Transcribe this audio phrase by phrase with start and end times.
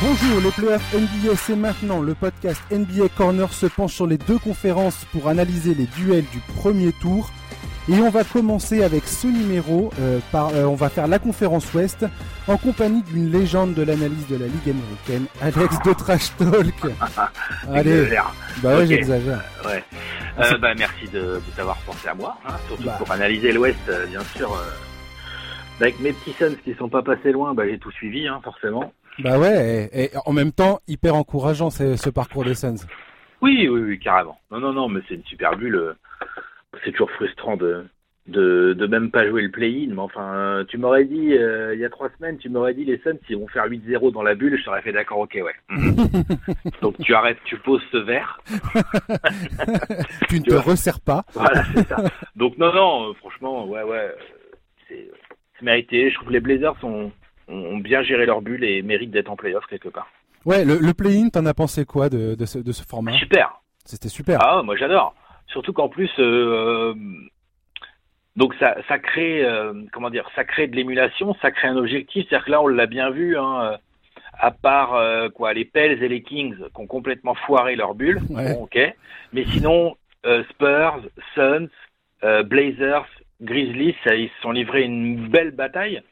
[0.00, 2.00] Bonjour, les playoffs NBA, c'est maintenant.
[2.00, 6.38] Le podcast NBA Corner se penche sur les deux conférences pour analyser les duels du
[6.56, 7.30] premier tour.
[7.88, 9.90] Et on va commencer avec ce numéro.
[10.00, 12.06] Euh, par, euh, on va faire la conférence Ouest
[12.46, 16.92] en compagnie d'une légende de l'analyse de la Ligue américaine, Alex de Trash Talk.
[17.72, 18.08] Allez,
[18.62, 19.42] bah ouais, j'exagère.
[19.64, 19.82] Ouais.
[20.38, 22.94] Euh, bah, merci de, de t'avoir pensé à moi, hein, surtout bah.
[22.98, 24.52] pour analyser l'Ouest, euh, bien sûr.
[24.52, 24.62] Euh,
[25.80, 28.92] avec mes petits Suns qui sont pas passés loin, bah, j'ai tout suivi, hein, forcément.
[29.20, 32.86] Bah ouais, et, et, en même temps, hyper encourageant ce, ce parcours des Suns.
[33.40, 34.38] Oui, oui, oui, carrément.
[34.50, 35.94] Non, non, non, mais c'est une super bulle.
[36.84, 37.86] C'est toujours frustrant de,
[38.28, 39.88] de, de même pas jouer le play-in.
[39.94, 42.98] Mais enfin, tu m'aurais dit, euh, il y a trois semaines, tu m'aurais dit les
[42.98, 45.76] Suns, s'ils vont faire 8-0 dans la bulle, je t'aurais fait d'accord, ok, ouais.
[46.82, 48.40] Donc tu arrêtes, tu poses ce verre.
[50.28, 51.24] tu ne te resserres pas.
[51.32, 51.96] Voilà, c'est ça.
[52.36, 54.14] Donc non, non, franchement, ouais, ouais,
[54.88, 55.08] c'est
[55.62, 56.10] mérité.
[56.10, 57.10] Je trouve que les Blazers ont,
[57.48, 60.08] ont bien géré leur bulle et méritent d'être en playoff quelque part.
[60.44, 63.12] Ouais, le, le play-in, t'en as pensé quoi de, de, ce, de ce format?
[63.18, 63.60] Super.
[63.84, 64.38] C'était super.
[64.42, 65.14] Ah, moi j'adore.
[65.48, 66.94] Surtout qu'en plus, euh,
[68.36, 72.26] donc ça, ça crée, euh, comment dire, ça crée de l'émulation, ça crée un objectif.
[72.28, 73.78] C'est-à-dire que là, on l'a bien vu, hein,
[74.38, 78.20] à part euh, quoi, les Pels et les Kings qui ont complètement foiré leur bulle.
[78.30, 78.52] Ouais.
[78.54, 78.78] Bon, ok.
[79.32, 79.96] Mais sinon,
[80.26, 81.00] euh, Spurs,
[81.34, 81.68] Suns,
[82.22, 83.06] euh, Blazers,
[83.40, 86.02] Grizzlies, ça, ils se sont livrés une belle bataille.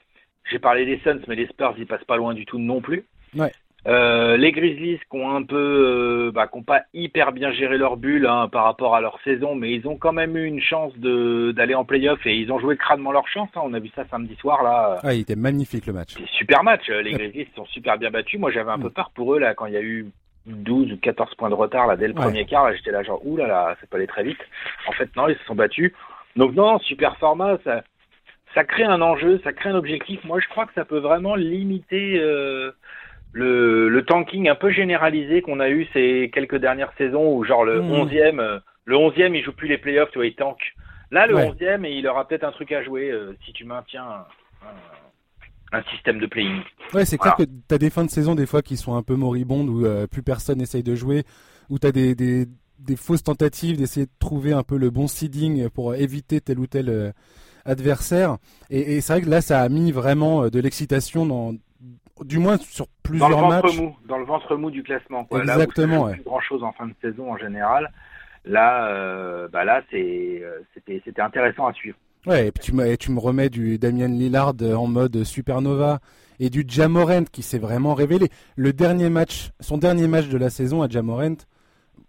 [0.50, 3.05] J'ai parlé des Suns, mais les Spurs, ils passent pas loin du tout non plus.
[3.36, 3.52] Ouais.
[3.89, 7.78] Euh, les Grizzlies qui ont un peu, euh, bah, qui ont pas hyper bien géré
[7.78, 10.61] leur bulle hein, par rapport à leur saison, mais ils ont quand même eu une
[10.61, 13.48] chance de d'aller en playoff et ils ont joué crânement leur chance.
[13.55, 13.61] Hein.
[13.62, 14.98] On a vu ça samedi soir là.
[15.05, 16.14] Ah, il était magnifique le match.
[16.33, 16.88] Super match.
[16.88, 18.41] Les Grizzlies sont super bien battus.
[18.41, 20.06] Moi, j'avais un peu peur pour eux là quand il y a eu
[20.47, 22.22] 12 ou 14 points de retard là dès le Ouais.
[22.22, 22.72] premier quart.
[22.75, 24.38] J'étais là genre ouh là là, c'est pas allé très vite.
[24.88, 25.92] En fait, non, ils se sont battus.
[26.34, 27.56] Donc non, super format.
[27.62, 27.84] Ça,
[28.55, 30.22] ça crée un enjeu, ça crée un objectif.
[30.25, 32.19] Moi, je crois que ça peut vraiment limiter.
[32.20, 32.72] Euh,
[33.33, 37.64] le, le tanking un peu généralisé qu'on a eu ces quelques dernières saisons où genre
[37.64, 37.91] le Mmh.
[37.91, 40.59] 11e euh, le 11e il joue plus les playoffs tu vois il tank
[41.10, 41.50] là le Ouais.
[41.53, 44.26] 11e et il aura peut-être un truc à jouer euh, si tu maintiens un,
[44.66, 46.62] un- un système de playing
[46.94, 49.16] Ouais, c'est clair que t'as des fins de saison des fois qui sont un peu
[49.16, 51.25] moribondes où euh, plus personne essaye de jouer,
[51.69, 52.47] où t'as des, des,
[52.78, 56.66] des fausses tentatives d'essayer de trouver un peu le bon seeding pour éviter tel ou
[56.66, 57.12] tel
[57.66, 58.38] adversaire.
[58.71, 61.54] Et, et c'est vrai que là, ça a mis vraiment euh, de l'excitation dans,
[62.25, 63.77] du moins sur dans le plusieurs ventre matchs.
[63.78, 65.41] mou dans le ventre mou du classement quoi.
[65.41, 67.93] Exactement, là où grand chose en fin de saison en général
[68.44, 71.97] là euh, bah là euh, c'était intéressant à suivre
[72.27, 76.00] Ouais, et puis tu, me- et tu me remets du Damien Lillard en mode supernova
[76.41, 78.28] et du Jamorant qui s'est vraiment révélé.
[78.56, 81.37] Le dernier match, son dernier match de la saison à Jamorant,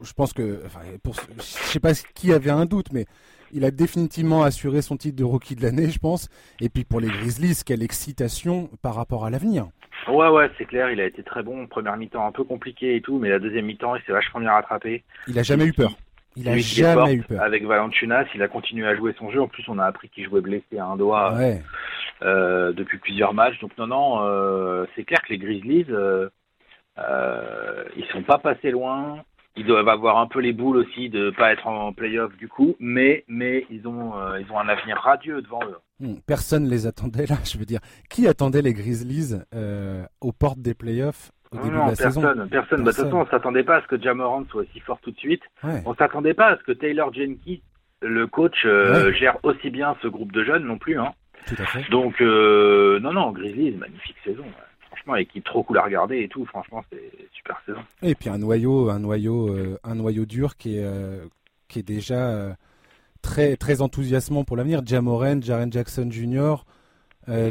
[0.01, 3.05] je pense que, enfin, pour, je sais pas qui avait un doute, mais
[3.53, 6.29] il a définitivement assuré son titre de rookie de l'année, je pense.
[6.61, 9.67] Et puis pour les Grizzlies, quelle excitation par rapport à l'avenir.
[10.07, 13.01] ouais ouais c'est clair il a été très bon première mi-temps un peu compliqué et
[13.01, 15.91] tout mais la deuxième mi-temps il s'est vachement bien rattrapé Il a jamais eu peur.
[16.39, 17.41] Il a Lui jamais eu peur.
[17.41, 19.41] Avec Valanciunas, il a continué à jouer son jeu.
[19.41, 21.63] En plus, on a appris qu'il jouait blessé à un doigt Ouais.
[22.21, 23.59] euh, depuis plusieurs matchs.
[23.59, 26.29] Donc non, non, euh, c'est clair que les Grizzlies, euh,
[26.99, 29.23] euh, ils sont pas passés loin.
[29.57, 32.75] Ils doivent avoir un peu les boules aussi de pas être en playoff du coup,
[32.79, 35.77] mais mais ils ont euh, ils ont un avenir radieux devant eux.
[35.99, 37.79] Hmm, Personne les attendait là, je veux dire.
[38.09, 42.21] Qui attendait les Grizzlies euh, aux portes des playoffs au début non, de la saison?
[42.21, 42.83] personne, personne.
[42.83, 43.05] Bah, De toute Personne.
[43.11, 45.41] façon, on s'attendait pas à ce que Jamorant soit aussi fort tout de suite.
[45.63, 45.81] Ouais.
[45.85, 47.57] On s'attendait pas à ce que Taylor Jenkins,
[48.01, 49.13] le coach, euh, Ouais.
[49.17, 50.99] gère aussi bien ce groupe de jeunes non plus.
[50.99, 51.13] Hein.
[51.47, 51.89] Tout à fait.
[51.89, 54.43] Donc, non, non, Grizzlies, magnifique saison.
[54.43, 54.49] ouais.
[54.97, 56.45] Franchement, équipe trop cool à regarder et tout.
[56.45, 57.79] Franchement, c'est super saison.
[58.01, 61.25] Et puis un noyau, un noyau, euh, un noyau dur qui est, euh,
[61.67, 62.53] qui est déjà euh,
[63.21, 64.81] très, très enthousiasmant pour l'avenir.
[64.85, 66.63] Jamoran, Jaren Jackson Jr.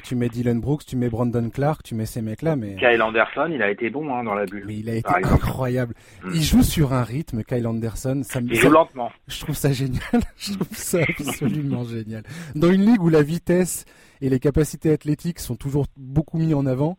[0.03, 3.49] tu mets Dylan Brooks, tu mets Brandon Clark, tu mets ces mecs-là, mais, Kyle Anderson,
[3.53, 4.65] il a été bon hein, dans la bulle.
[4.67, 5.95] mais il a été incroyable.
[6.25, 6.31] Mm.
[6.35, 8.23] Il joue sur un rythme, Kyle Anderson.
[8.25, 9.13] Ça me, Il joue lentement.
[9.29, 10.01] je trouve ça génial.
[10.37, 12.25] je trouve ça absolument génial.
[12.57, 13.85] Dans une ligue où la vitesse
[14.21, 16.97] et les capacités athlétiques sont toujours beaucoup mis en avant.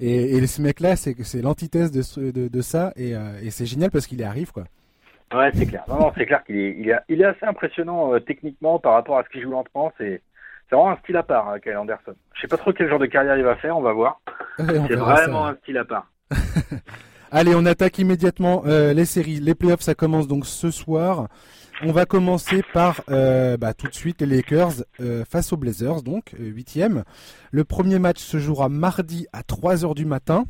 [0.00, 3.66] Et, et ce mec-là, c'est c'est l'antithèse de, de, de ça, et, euh, et c'est
[3.66, 4.64] génial parce qu'il y arrive, quoi.
[5.34, 5.82] Ouais, c'est clair.
[5.88, 8.92] Non, non, c'est clair qu'il est, il est, il est assez impressionnant euh, techniquement par
[8.92, 9.92] rapport à ce qu'il joue lentement.
[9.98, 10.22] C'est,
[10.68, 12.14] c'est vraiment un style à part, hein, Kyle Anderson.
[12.34, 14.20] Je sais pas trop quel genre de carrière il va faire, on va voir.
[14.58, 15.00] Ouais, on C'est ça.
[15.00, 16.06] vraiment un style à part.
[17.32, 19.40] Allez, on attaque immédiatement euh, les séries.
[19.40, 21.28] Les playoffs, ça commence donc ce soir.
[21.82, 26.02] On va commencer par euh, bah, tout de suite les Lakers euh, face aux Blazers,
[26.02, 27.04] donc euh, huitième.
[27.50, 30.46] Le premier match se jouera mardi à 3 heures du matin.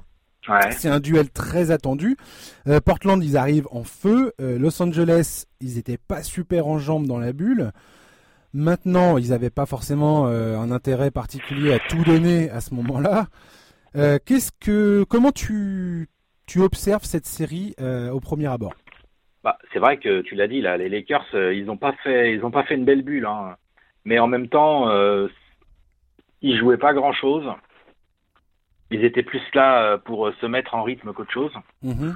[0.49, 0.71] Ouais.
[0.71, 2.17] C'est un duel très attendu.
[2.69, 4.33] Euh, Portland, ils arrivent en feu.
[4.41, 7.73] Euh, Los Angeles, ils étaient pas super en jambes dans la bulle.
[8.53, 13.27] Maintenant, ils n'avaient pas forcément euh, un intérêt particulier à tout donner à ce moment-là.
[13.97, 16.09] Euh, qu'est-ce que, comment tu
[16.47, 17.75] tu observes cette série
[18.13, 18.73] au premier abord?
[19.47, 22.45] Bah, c'est vrai que tu l'as dit là, les Lakers, ils n'ont pas fait, ils
[22.45, 23.55] ont pas fait une belle bulle, hein.
[24.05, 24.91] mais en même temps,
[26.43, 27.49] ils jouaient pas grand chose.
[28.91, 31.53] Ils étaient plus là pour se mettre en rythme qu'autre chose.
[31.85, 32.13] Mm-hmm.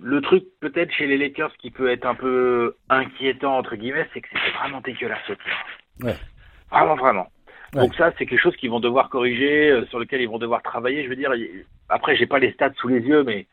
[0.00, 4.20] le truc peut-être chez les Lakers qui peut être un peu inquiétant entre guillemets, c'est
[4.20, 6.06] que c'était vraiment dégueulasse au tir.
[6.06, 6.16] Ouais.
[6.70, 7.26] Vraiment, vraiment.
[7.72, 10.62] Donc ça, c'est quelque chose qu'ils vont devoir corriger, euh, sur lequel ils vont devoir
[10.62, 11.02] travailler.
[11.02, 11.32] Je veux dire,
[11.88, 13.48] après, j'ai pas les stats sous les yeux, mais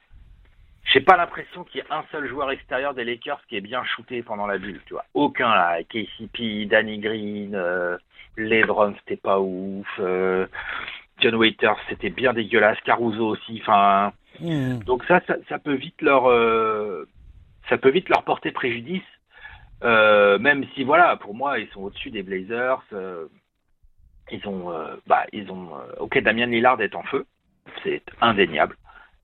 [0.86, 3.84] j'ai pas l'impression qu'il y ait un seul joueur extérieur des Lakers qui ait bien
[3.84, 5.06] shooté pendant la bulle, tu vois.
[5.14, 5.78] Aucun là.
[5.84, 7.98] KCP, Danny Green, euh,
[8.36, 9.88] LeBron, c'était pas ouf.
[10.00, 10.48] Euh,
[11.20, 12.80] John Waiters, c'était bien dégueulasse.
[12.84, 13.60] Caruso aussi.
[13.62, 14.80] Enfin, mmh.
[14.80, 17.08] donc ça, ça, peut vite leur, euh,
[17.70, 19.04] ça peut vite leur porter préjudice.
[19.84, 22.84] Euh, même si voilà, pour moi, ils sont au-dessus des Blazers.
[24.32, 24.74] Ils ont,
[25.08, 25.72] bah, ils ont.
[26.00, 27.26] ok, Damien Lillard est en feu,
[27.84, 28.78] c'est indéniable.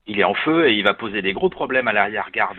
[0.07, 2.57] Il est en feu et il va poser des gros problèmes à l'arrière-garde.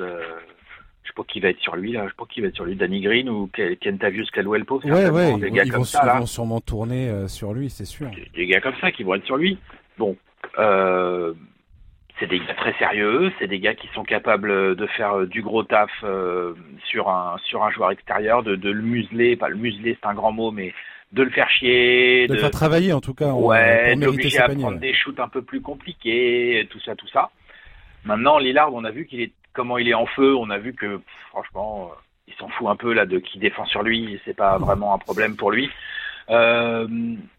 [1.03, 2.05] je sais pas qui va être sur lui là.
[2.05, 3.51] Je sais pas qui va être sur lui, Danny Green ou
[3.83, 4.85] Kentavius Caldwell Pope.
[4.85, 5.39] Ouais, ouais.
[5.39, 8.11] Des ils, gars comme vont, ça, ils vont sûrement tourner sur lui, c'est sûr.
[8.11, 9.59] Des, des, gars comme ça qui vont être sur lui.
[9.99, 10.17] Bon.
[10.59, 11.35] Euh,
[12.19, 15.43] c'est des gars très sérieux, c'est des gars qui sont capables de faire euh, du
[15.43, 16.55] gros taf euh,
[16.91, 20.15] sur un sur un joueur extérieur, de, de le museler, pas le museler c'est un
[20.15, 20.73] grand mot, mais
[21.13, 24.79] de le faire chier, de, le faire travailler en tout cas, ouais, d'obliger à prendre
[24.79, 27.31] des shoots un peu plus compliqués, tout ça, tout ça.
[28.05, 30.73] Maintenant, Lillard, on a vu qu'il est comment il est en feu, on a vu
[30.75, 31.01] que
[31.31, 31.97] franchement, euh,
[32.29, 34.99] il s'en fout un peu là de qui défend sur lui, c'est pas vraiment un
[34.99, 35.71] problème pour lui.
[36.31, 36.87] Euh,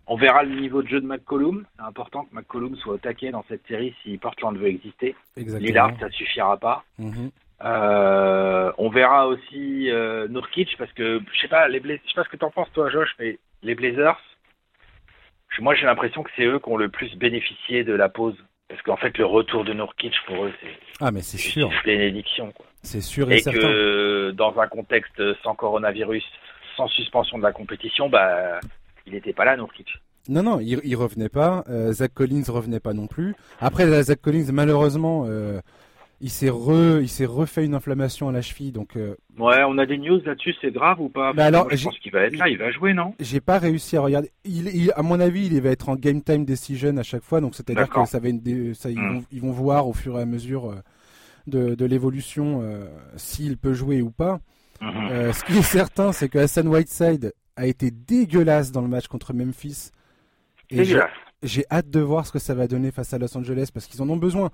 [0.08, 1.66] on verra le niveau de jeu de McCollum.
[1.76, 5.16] C'est important que McCollum soit au taquet dans cette série si Portland veut exister.
[5.38, 5.68] Exactement.
[5.68, 6.84] Lillard, ça suffira pas.
[6.98, 7.30] Mhm.
[7.64, 12.16] Euh, on verra aussi euh, Nurkic parce que je sais pas les Blazers, je sais
[12.16, 14.18] pas ce que t'en penses toi Josh, mais les Blazers,
[15.60, 18.38] moi j'ai l'impression que c'est eux qui ont le plus bénéficié de la pause
[18.70, 21.82] parce qu'en fait le retour de Nurkic pour eux c'est ah mais c'est sûr une
[21.84, 22.54] bénédiction.
[22.84, 26.24] C'est sûr et, et que dans un contexte sans coronavirus,
[26.78, 28.60] sans suspension de la compétition, bah
[29.06, 29.88] il n'était pas là, Nourkic.
[30.28, 31.64] Non, non, il, il revenait pas.
[31.70, 33.36] Euh, Zach Collins revenait pas non plus.
[33.60, 35.60] Après, Zach Collins, malheureusement, euh,
[36.22, 38.96] il s'est re, il s'est refait une inflammation à la cheville, donc.
[38.98, 41.34] Euh, ouais, on a des news là-dessus, c'est grave ou pas?
[41.38, 43.16] Alors, Je pense qu'il va être là, il va jouer, non?
[43.20, 44.32] J'ai pas réussi à regarder.
[44.44, 47.56] Il, à mon avis, il va être en game time decision à chaque fois, donc
[47.56, 49.22] c'est-à-dire que ça va une, ça, hmm.
[49.32, 50.74] ils, vont, voir au fur et à mesure
[51.48, 52.64] de, de l'évolution
[53.16, 54.40] s'il peut jouer ou pas.
[54.82, 55.32] Hmm.
[55.34, 59.34] ce qui est certain, c'est que Hassan Whiteside a été dégueulasse dans le match contre
[59.34, 59.92] Memphis.
[60.70, 60.84] Et
[61.44, 64.02] j'ai hâte de voir ce que ça va donner face à Los Angeles parce qu'ils
[64.02, 64.50] en ont besoin.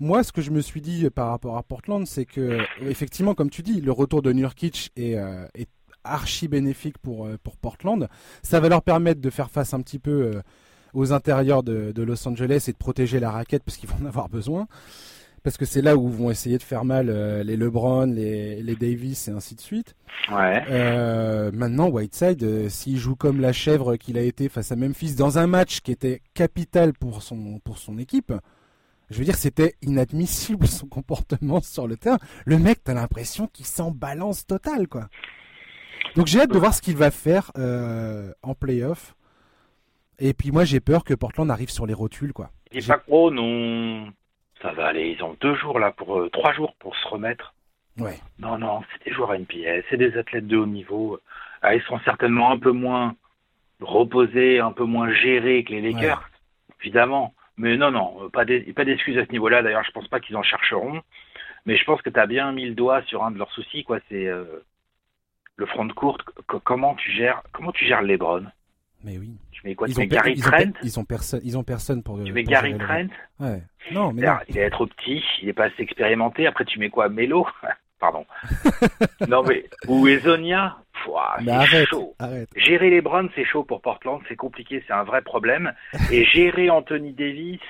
[0.00, 3.50] Moi, ce que je me suis dit par rapport à Portland, c'est que, effectivement, comme
[3.50, 5.68] tu dis, le retour de Nurkic est, euh, est
[6.04, 8.08] archi bénéfique pour, euh, pour Portland.
[8.42, 10.42] Ça va leur permettre de faire face un petit peu euh,
[10.94, 14.06] aux intérieurs de, de, Los Angeles et de protéger la raquette parce qu'ils vont en
[14.06, 14.66] avoir besoin
[15.42, 18.76] parce que c'est là où vont essayer de faire mal euh, les LeBron, les, les
[18.76, 19.96] Davis et ainsi de suite.
[20.30, 20.64] Ouais.
[20.70, 25.14] Euh, maintenant, Whiteside, euh, s'il joue comme la chèvre qu'il a été face à Memphis
[25.14, 28.32] dans un match qui était capital pour son pour son équipe,
[29.10, 32.18] je veux dire, c'était inadmissible son comportement sur le terrain.
[32.44, 35.08] Le mec, t'as l'impression qu'il s'en balance total, quoi.
[36.14, 39.14] Donc j'ai hâte de voir ce qu'il va faire en playoff.
[40.18, 42.52] Et puis moi, j'ai peur que Portland arrive sur les rotules, quoi.
[42.70, 44.12] Il est pas gros, non
[44.62, 45.10] ça va aller.
[45.10, 47.54] Ils ont deux jours là pour euh, trois jours pour se remettre.
[47.98, 48.18] Ouais.
[48.38, 51.20] Non, non, c'est des joueurs NPS, c'est des athlètes de haut niveau.
[51.60, 53.14] Ah, ils seront certainement un peu moins
[53.80, 56.28] reposés, un peu moins gérés que les Lakers,
[56.80, 57.34] évidemment.
[57.58, 59.62] Mais non, non, pas d'excuses à ce niveau-là.
[59.62, 61.02] D'ailleurs, je pense pas qu'ils en chercheront.
[61.66, 63.84] Mais je pense que tu as bien mis le doigt sur un de leurs soucis,
[63.84, 63.98] quoi.
[64.08, 64.64] C'est euh,
[65.56, 66.22] le front de courte.
[66.46, 68.46] Comment tu gères, comment tu gères LeBron?
[69.04, 69.36] Mais oui.
[69.50, 72.22] Tu mets quoi ils Tu mets Gary Trent ils ont, personne, ils ont personne pour.
[72.24, 73.08] Tu mets Gary Trent
[73.40, 73.62] Ouais.
[73.90, 74.26] Non, mais.
[74.48, 76.46] il est trop petit, il est pas assez expérimenté.
[76.46, 77.46] Après, tu mets quoi Melo
[78.00, 78.26] Pardon.
[79.28, 79.64] non, mais.
[79.86, 80.76] Ou Ezonia
[81.70, 82.14] c'est chaud.
[82.18, 82.48] Arrête.
[82.56, 85.72] Gérer les Browns, c'est chaud pour Portland, c'est compliqué, c'est un vrai problème.
[86.12, 87.60] Et gérer Anthony Davis,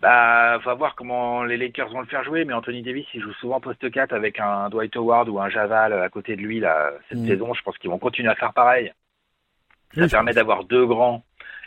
[0.00, 3.32] bah, va voir comment les Lakers vont le faire jouer, mais Anthony Davis, il joue
[3.34, 6.92] souvent poste 4 avec un Dwight Howard ou un Javal à côté de lui, là,
[7.08, 7.26] cette mm.
[7.26, 7.54] saison.
[7.54, 8.92] Je pense qu'ils vont continuer à faire pareil.
[9.94, 11.24] Ça permet d'avoir deux grands.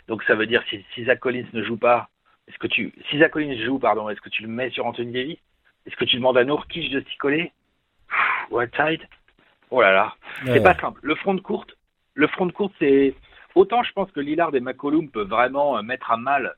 [0.08, 2.08] Donc ça veut dire si, si Zach Collins ne joue pas,
[2.48, 5.12] est-ce que tu, si Zach Collins joue, pardon, est-ce que tu le mets sur Anthony
[5.12, 5.38] Davis?
[5.86, 7.52] Est-ce que tu demandes à Nourkic de s'y coller?
[8.50, 9.02] Whiteside
[9.70, 10.14] Oh là là,
[10.44, 11.00] c'est pas simple.
[11.02, 11.76] Le front de courte,
[12.14, 13.14] le front de courte, c'est
[13.56, 16.54] autant je pense que Lillard et McCollum peuvent vraiment euh, mettre à mal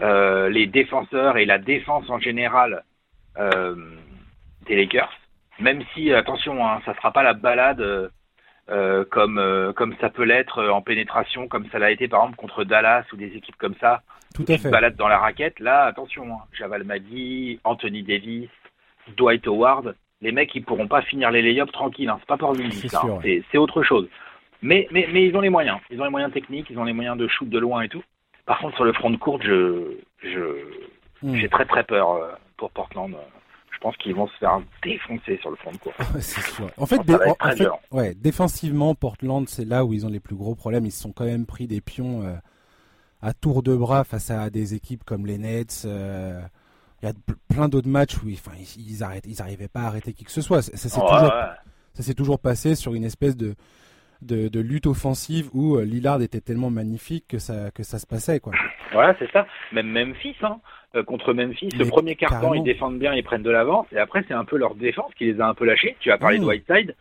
[0.00, 2.82] euh, les défenseurs et la défense en général
[3.38, 3.76] euh,
[4.66, 5.12] des Lakers.
[5.60, 8.10] Même si, attention, hein, ça sera pas la balade.
[8.70, 12.36] Euh, comme euh, comme ça peut l'être en pénétration, comme ça l'a été par exemple
[12.36, 14.02] contre Dallas ou des équipes comme ça.
[14.34, 14.70] Tout à qui se fait.
[14.70, 15.58] baladent dans la raquette.
[15.58, 18.48] Là, attention, hein, Javal Madi, Anthony Davis,
[19.16, 22.08] Dwight Howard, les mecs ils pourront pas finir les lay-ups tranquilles.
[22.08, 22.18] Hein.
[22.20, 23.18] C'est pas pour C'est hein.
[23.22, 24.08] C'est c'est autre chose.
[24.62, 25.78] Mais, mais mais ils ont les moyens.
[25.90, 28.04] Ils ont les moyens techniques, ils ont les moyens de shoot de loin et tout.
[28.46, 30.64] Par contre, sur le front de courte, je je
[31.22, 31.36] Hmm.
[31.36, 33.14] j'ai très très peur euh, pour Portland.
[33.82, 35.78] Je pense qu'ils vont se faire défoncer sur le front de.
[36.14, 36.68] Ouais, c'est sûr.
[36.76, 40.54] En fait, dé- en- ouais, défensivement, Portland, c'est là où ils ont les plus gros
[40.54, 40.86] problèmes.
[40.86, 42.36] Ils se sont quand même pris des pions euh,
[43.22, 45.82] à tour de bras face à des équipes comme les Nets.
[45.84, 46.40] euh,
[47.02, 47.12] Il y a
[47.52, 50.30] plein d'autres matchs où ils, enfin, ils, arrêtent, ils arrivaient pas à arrêter qui que
[50.30, 50.62] ce soit.
[50.62, 52.40] Ça, s'est toujours, ouais.
[52.40, 53.56] passé sur une espèce de,
[54.20, 58.06] de, de lutte offensive où euh, Lillard était tellement magnifique que ça, que ça se
[58.06, 58.52] passait, quoi.
[58.92, 59.44] Voilà, c'est ça.
[59.72, 60.60] Même Memphis, hein.
[60.94, 62.52] Euh, contre Memphis, le premier carrément.
[62.52, 65.24] ils défendent bien, ils prennent de l'avance, et après, c'est un peu leur défense qui
[65.24, 65.96] les a un peu lâchés.
[66.00, 66.42] Tu as parlé Mmh.
[66.42, 66.96] de Whiteside,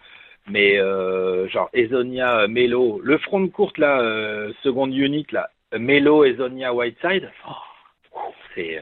[0.49, 6.23] mais euh, genre Ezonia, Melo, le front de courte, là, euh, seconde unit, là, Melo,
[6.23, 8.19] Ezonia, Whiteside, oh,
[8.55, 8.81] c'est, euh,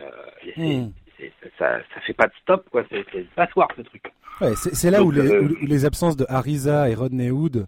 [0.55, 2.83] c'est- ça, ça fait pas de stop, quoi.
[2.91, 4.03] C'est c'est passoire, ce truc.
[4.41, 7.65] Ouais, c'est là Donc, où les, où- où les absences de Ariza et Rodney Hood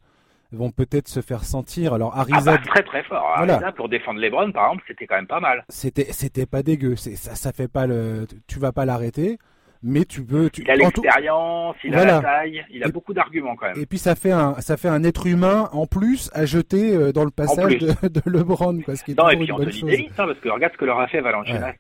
[0.52, 1.94] vont peut-être se faire sentir.
[1.94, 3.34] Alors Ah Ariza, bah, très très fort.
[3.38, 3.54] Voilà.
[3.56, 5.64] Ariza, pour défendre LeBron, par exemple, c'était quand même pas mal.
[5.70, 6.96] c'était c'était pas dégueu.
[6.96, 9.38] C'est ça, ça fait pas le, tu vas pas l'arrêter,
[9.84, 10.50] mais tu peux.
[10.50, 12.18] Tu, Il a l'expérience, il Voilà.
[12.18, 13.80] a la taille, il a Et- beaucoup d'arguments quand même.
[13.80, 17.12] et puis ça fait un ça fait un être humain en plus à jeter euh,
[17.12, 19.68] dans le passage de, de LeBron, quoi, ce qui est Non, et puis une bonne
[19.68, 19.90] Anthony chose.
[19.90, 21.66] Davis, hein, parce que regarde ce que leur a fait Valanciunas.
[21.68, 21.80] Ouais.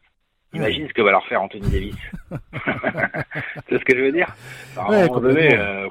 [0.53, 1.95] Imagine ce que va leur faire Anthony Davis.
[3.69, 4.33] c'est ce que je veux dire
[4.77, 5.87] À un Ouais, moment donné, euh.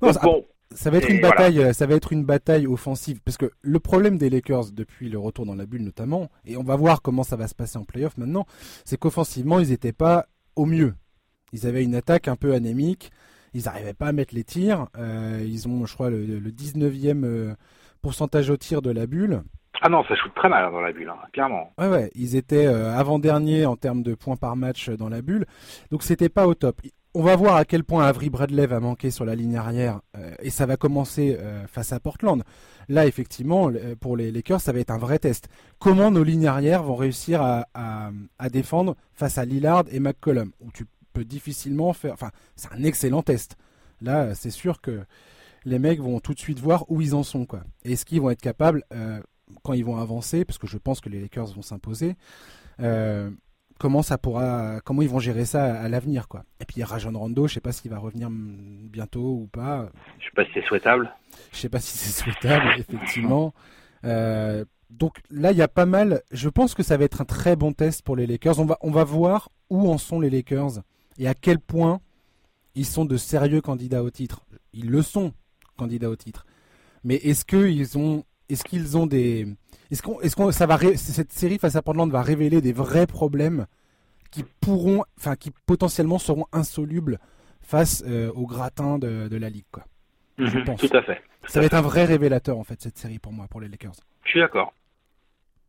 [0.00, 3.20] Non, Donc bon, Ça va être une bataille, euh, ça va être une bataille offensive
[3.24, 6.62] parce que le problème des Lakers depuis le retour dans la bulle notamment, et on
[6.62, 8.46] va voir comment ça va se passer en playoff maintenant,
[8.84, 10.26] c'est qu'offensivement ils n'étaient pas
[10.56, 10.94] au mieux.
[11.52, 13.10] Ils avaient une attaque un peu anémique,
[13.54, 14.86] ils n'arrivaient pas à mettre les tirs.
[14.96, 17.54] euh, ils ont, je crois, le, le 19e euh,
[18.00, 19.42] pourcentage au tir de la bulle.
[19.82, 21.72] ah non, ça shoot très mal hein, dans la bulle, hein, clairement.
[21.78, 25.44] Ouais, ouais, ils étaient euh, avant-dernier en termes de points par match dans la bulle,
[25.90, 26.80] donc c'était pas au top.
[27.14, 30.34] On va voir à quel point Avery Bradley va manquer sur la ligne arrière, euh,
[30.40, 32.42] et ça va commencer euh, face à Portland.
[32.88, 35.48] Là, effectivement, le- pour les Lakers, ça va être un vrai test.
[35.78, 38.10] Comment nos lignes arrières vont réussir à,
[38.50, 42.14] défendre face à Lillard et McCollum, où tu peux difficilement faire.
[42.14, 43.56] Enfin, c'est un excellent test.
[44.00, 45.00] Là, c'est sûr que
[45.66, 47.60] les mecs vont tout de suite voir où ils en sont, quoi.
[47.84, 49.20] Est-ce qu'ils vont être capables, euh,
[49.62, 52.16] quand ils vont avancer, parce que je pense que les Lakers vont s'imposer,
[52.80, 53.30] euh,
[53.82, 56.44] comment ça pourra, comment ils vont gérer ça à, l'avenir, quoi.
[56.60, 59.90] Et puis Rajon Rondo, je sais pas s'il va revenir bientôt ou pas.
[60.20, 61.12] Je sais pas si c'est souhaitable.
[61.52, 63.52] Je sais pas si c'est souhaitable, effectivement.
[64.04, 66.22] Euh, donc là, il y a pas mal.
[66.30, 68.60] Je pense que ça va être un très bon test pour les Lakers.
[68.60, 70.82] On va, on va voir où en sont les Lakers
[71.18, 72.00] et à quel point
[72.76, 74.46] ils sont de sérieux candidats au titre.
[74.72, 75.32] Ils le sont,
[75.76, 76.46] candidats au titre.
[77.02, 78.22] Mais est-ce qu'ils ont,
[78.52, 79.46] est-ce qu'ils ont des,
[79.90, 82.72] est-ce qu'on, est-ce qu'on, ça va, ré- cette série face à Portland va révéler des
[82.72, 83.66] vrais problèmes
[84.30, 87.18] qui pourront, enfin, qui potentiellement seront insolubles
[87.60, 89.84] face euh, au gratin de, de la ligue, quoi.
[90.38, 90.80] Je Mhm, pense.
[90.80, 91.16] Tout à fait.
[91.42, 93.60] Tout Ça à va être un vrai révélateur en fait cette série pour moi, pour
[93.60, 93.92] les Lakers.
[94.24, 94.72] Je suis d'accord.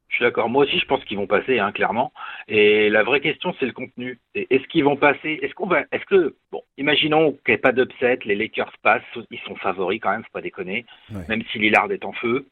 [0.08, 0.48] Je suis d'accord.
[0.48, 2.14] Moi aussi, je pense qu'ils vont passer, hein, clairement.
[2.48, 4.20] Et la vraie question, c'est le contenu.
[4.36, 7.58] Et Est-ce qu'ils vont passer Est-ce qu'on va Est-ce que bon, imaginons qu'il n'y ait
[7.58, 10.86] pas d'upset, les Lakers passent, ils sont favoris quand même, faut pas déconner.
[11.12, 11.26] Ouais.
[11.30, 12.48] Même si Lillard est en feu,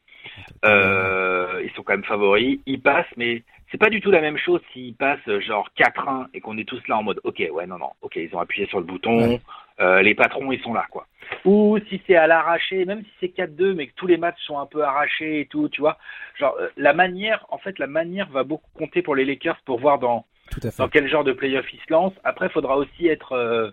[0.64, 2.58] euh, ils sont quand même favoris.
[2.66, 6.26] Ils passent, mais c'est pas du tout la même chose s'ils passent euh, genre 4-1
[6.34, 8.66] et qu'on est tous là en mode, ok, ouais, non, non, ok, ils ont appuyé
[8.66, 9.30] sur le bouton.
[9.30, 9.40] Ouais.
[9.80, 11.06] euh, les patrons, ils sont là, quoi.
[11.46, 14.58] Ou si c'est à l'arraché, même si c'est 4-2, mais que tous les matchs sont
[14.58, 15.96] un peu arrachés et tout, tu vois.
[16.38, 19.80] Genre, euh, la manière, en fait, la manière va beaucoup compter pour les Lakers pour
[19.80, 20.82] voir dans, Tout à fait.
[20.82, 22.18] dans quel genre de playoff ils se lancent.
[22.24, 23.72] Après, il faudra aussi être,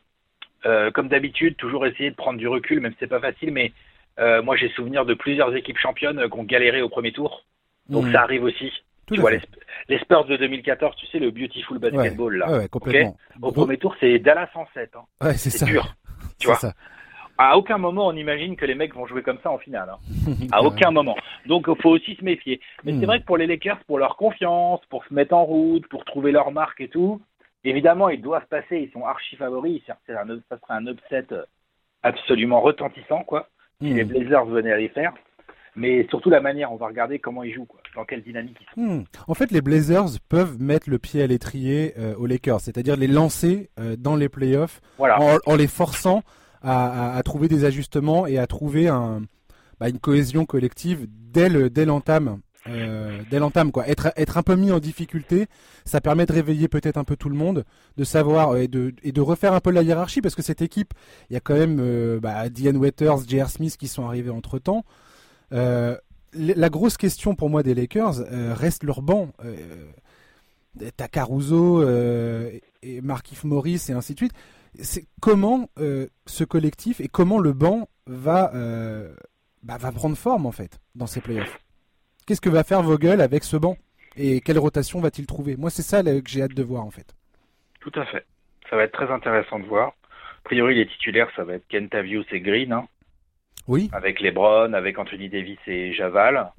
[0.93, 3.73] comme d'habitude, toujours essayer de prendre du recul, même si c'est pas facile, mais
[4.19, 7.45] euh, moi, j'ai souvenir de plusieurs équipes championnes qui ont galéré au premier tour.
[7.89, 8.11] Donc, Mhm.
[8.13, 8.71] ça arrive aussi.
[9.07, 9.57] Tout tu vois, les, Sp-
[9.87, 12.51] les Spurs de 2014, tu sais, le Beautiful Basketball, là.
[12.51, 13.17] Ouais, ouais, complètement.
[13.41, 14.91] Au premier tour, c'est Dallas en 7.
[14.95, 15.05] Hein.
[15.25, 15.95] Ouais, c'est dur.
[16.39, 16.55] Tu vois.
[16.57, 16.73] ça.
[17.37, 19.89] À aucun moment, on imagine que les mecs vont jouer comme ça en finale.
[19.89, 19.97] hein.
[20.51, 21.15] À aucun moment.
[21.47, 22.59] Donc, il faut aussi se méfier.
[22.83, 25.87] Mais c'est vrai que pour les Lakers, pour leur confiance, pour se mettre en route,
[25.87, 27.21] pour trouver leur marque et tout,
[27.63, 28.77] évidemment, ils doivent passer.
[28.79, 29.81] Ils sont archi favoris.
[29.89, 29.95] Un-
[30.49, 31.43] Ça serait un upset euh,
[32.03, 33.47] absolument retentissant, quoi.
[33.81, 33.95] Si Hmm.
[33.95, 35.13] les Blazers venaient à les faire.
[35.75, 37.79] Mais surtout la manière, on va regarder comment ils jouent, quoi.
[37.95, 38.81] Dans quelle dynamique ils sont.
[38.81, 39.03] Hmm.
[39.27, 43.07] En fait, les Blazers peuvent mettre le pied à l'étrier euh, aux Lakers, c'est-à-dire les
[43.07, 45.19] lancer euh, dans les playoffs Voilà.
[45.21, 46.23] en, en les forçant
[46.61, 49.21] à, à- à trouver des ajustements et à trouver un,
[49.79, 53.87] bah, une cohésion collective dès le- dès l'entame euh, dès l'entame quoi.
[53.87, 55.47] Être être un peu mis en difficulté,
[55.85, 57.63] ça permet de réveiller peut-être un peu tout le monde,
[57.97, 60.93] de savoir et de et de refaire un peu la hiérarchie parce que cette équipe,
[61.29, 63.49] il y a quand même euh, bah, Diane Waiters, J.R.
[63.49, 64.83] Smith qui sont arrivés entre temps.
[65.53, 65.97] Euh,
[66.33, 68.17] la grosse question pour moi des Lakers
[68.55, 69.29] reste leur banc.
[70.95, 74.33] T'as Caruso et Markif Morris et ainsi de suite.
[74.79, 78.51] C'est comment ce collectif et comment le banc va
[79.63, 81.59] bah, va prendre forme en fait dans ces playoffs?
[82.29, 83.75] Qu'est-ce que va faire Vogel avec ce banc?
[84.15, 85.57] Et quelle rotation va-t-il trouver?
[85.57, 87.15] Moi, c'est ça que j'ai hâte de voir, en fait.
[87.79, 88.23] Tout à fait.
[88.69, 89.93] Ça va être très intéressant de voir.
[90.13, 92.71] A priori, les titulaires, ça va être Kentavius et Green.
[92.71, 92.85] Hein.
[93.67, 93.89] oui.
[93.93, 96.51] Avec LeBron, avec Anthony Davis et Javal.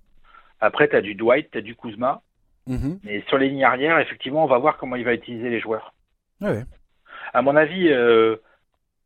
[0.61, 2.21] Après, tu as du Dwight, tu as du Kuzma.
[2.67, 5.61] Mm Et sur les lignes arrières, effectivement, on va voir comment il va utiliser les
[5.61, 5.95] joueurs.
[6.41, 6.65] Ouais.
[7.33, 8.35] À mon avis, euh,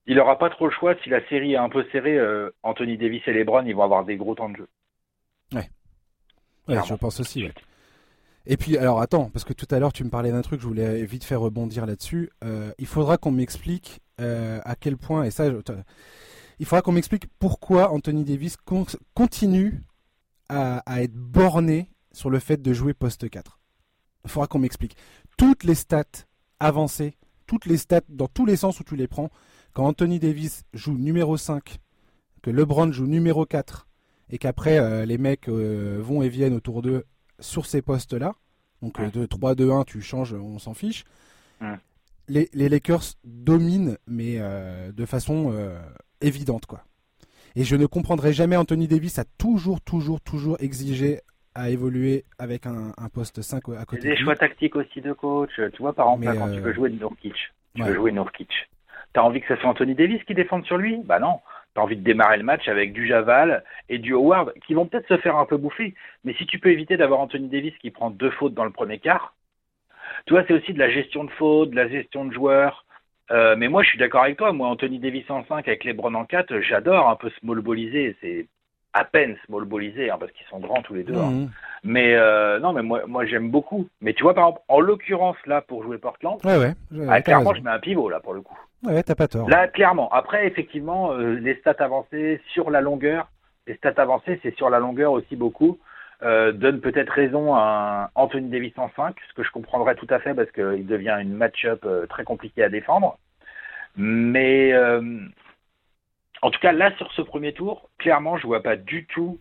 [0.06, 0.94] il n'aura pas trop le choix.
[1.02, 4.06] Si la série est un peu serrée, euh, Anthony Davis et LeBron, ils vont avoir
[4.06, 4.68] des gros temps de jeu.
[6.68, 6.78] Ouais.
[6.87, 7.44] Je pense aussi.
[8.47, 10.66] Et puis, alors attends, parce que tout à l'heure tu me parlais d'un truc, je
[10.66, 12.30] voulais vite faire rebondir là-dessus.
[12.44, 15.47] Euh, il faudra qu'on m'explique euh, à quel point, et ça,
[16.59, 18.56] il faudra qu'on m'explique pourquoi Anthony Davis
[19.14, 19.80] continue
[20.49, 23.59] à, être borné sur le fait de jouer poste 4.
[24.25, 24.97] Il faudra qu'on m'explique.
[25.37, 26.04] Toutes les stats
[26.61, 27.16] avancées,
[27.47, 29.30] toutes les stats dans tous les sens où tu les prends,
[29.73, 31.78] quand Anthony Davis joue numéro 5,
[32.42, 33.88] que LeBron joue numéro 4,
[34.30, 37.04] et qu'après euh, les mecs euh, vont et viennent autour d'eux
[37.40, 38.32] sur ces postes-là.
[38.82, 41.04] Donc de 3, 2, 1, tu changes, on s'en fiche.
[42.28, 45.54] Les, Lakers dominent, mais euh, de façon
[46.20, 46.84] évidente, quoi.
[47.56, 51.20] Et je ne comprendrai jamais, Anthony Davis a toujours, toujours, toujours exigé
[51.54, 54.02] à évoluer avec un, poste 5 à côté.
[54.02, 55.52] Des choix tactiques aussi de coach.
[55.54, 57.34] Tu vois, par exemple, quand tu veux jouer Nourkic,
[57.74, 58.50] tu veux jouer Nourkic.
[59.14, 61.00] T'as envie que ce soit Anthony Davis qui défende sur lui?
[61.04, 61.38] Bah non
[61.74, 64.86] tu as envie de démarrer le match avec du Javal et du Howard qui vont
[64.86, 65.94] peut-être se faire un peu bouffer.
[66.24, 68.98] Mais si tu peux éviter d'avoir Anthony Davis qui prend deux fautes dans le premier
[68.98, 69.34] quart,
[70.26, 72.84] tu vois, c'est aussi de la gestion de fautes, de la gestion de joueurs.
[73.30, 74.52] Euh, mais moi, je suis d'accord avec toi.
[74.52, 78.16] Moi, Anthony Davis en 5 avec LeBron en 4, j'adore un peu small balliser.
[78.20, 78.46] C'est
[78.94, 81.16] à peine small balliser hein, parce qu'ils sont grands tous les deux.
[81.16, 81.30] Hein.
[81.30, 81.50] Mmh.
[81.82, 83.88] Mais euh, non, mais moi, moi j'aime beaucoup.
[84.00, 86.74] Mais tu vois, par exemple, en l'occurrence, là, pour jouer Portland, ouais, ouais,
[87.09, 88.59] ah, clairement, je mets un pivot, là, pour le coup.
[88.85, 89.48] Ouais, t'as pas tort.
[89.48, 90.11] Là, clairement.
[90.11, 93.28] Après, effectivement, euh, les stats avancées sur la longueur,
[93.66, 95.78] les stats avancées, c'est sur la longueur aussi beaucoup,
[96.22, 100.20] euh, donnent peut-être raison à Anthony Davis en 5, ce que je comprendrais tout à
[100.20, 103.18] fait parce qu'il devient une match-up euh, très compliquée à défendre.
[103.96, 104.72] Mais
[106.44, 109.38] en tout cas, là, sur ce premier tour, clairement, je vois pas du tout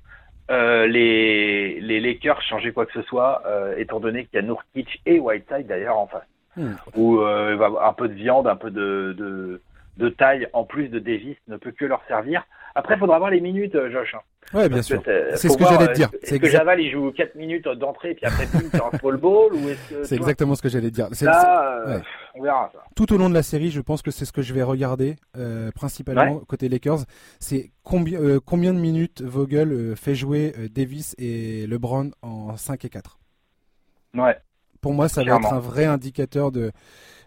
[0.49, 3.41] les, les Lakers changer quoi que ce soit,
[3.77, 6.27] étant donné qu'il y a Nourkic et Whiteside d'ailleurs en face.
[6.55, 6.73] Hmm.
[6.95, 9.61] Où euh, un peu de viande, un peu de, de,
[9.97, 12.45] de, taille en plus de Davis ne peut que leur servir.
[12.75, 14.15] Après, il faudra voir les minutes, euh, Josh.
[14.15, 14.21] Hein.
[14.57, 15.01] Ouais, bien sûr.
[15.35, 16.09] C'est ce que j'allais te dire.
[16.13, 19.69] Euh, est-ce que Javal il joue 4 minutes d'entrée puis après c'est un ball ou
[19.69, 21.07] est-ce C'est exactement ce que j'allais dire.
[21.21, 22.01] Là,
[22.35, 22.83] on verra ça.
[22.95, 25.15] Tout au long de la série, je pense que c'est ce que je vais regarder
[25.37, 27.05] euh, principalement côté Lakers.
[27.39, 33.17] C'est combien combien de minutes Vogel fait jouer Davis et LeBron en 5 et 4.
[34.15, 34.37] Ouais.
[34.81, 36.71] Pour moi, ça va être un vrai indicateur de,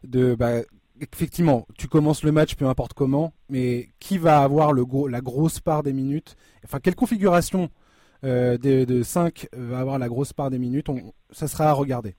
[0.05, 0.61] de bah,
[1.01, 5.21] effectivement, tu commences le match peu importe comment, mais qui va avoir le gros, la
[5.21, 6.37] grosse part des minutes?
[6.65, 7.71] Enfin, quelle configuration
[8.25, 10.89] euh, de, 5 va avoir la grosse part des minutes?
[11.31, 12.15] Ça sera à regarder.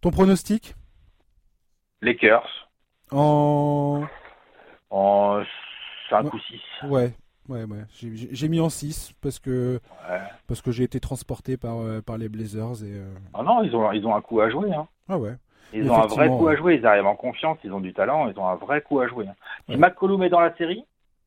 [0.00, 0.74] Ton pronostic?
[2.00, 2.68] Lakers.
[3.10, 4.06] En.
[4.90, 5.42] En
[6.10, 6.60] 5 ou 6.
[6.88, 7.12] Ouais,
[7.48, 7.84] Ouais, ouais.
[7.90, 9.80] J'ai mis en 6 parce que,
[10.46, 12.84] parce que j'ai été transporté par, euh, par les Blazers.
[12.84, 14.72] Et, euh, Ah non, ils ont, ils ont un coup à jouer.
[14.72, 14.86] Hein.
[15.08, 15.34] Ah ouais.
[15.72, 18.28] Ils ont un vrai coup à jouer, ils arrivent en confiance, ils ont du talent,
[18.28, 19.26] ils ont un vrai coup à jouer.
[19.28, 19.34] Hein.
[19.68, 20.84] Si McCollum est dans la série,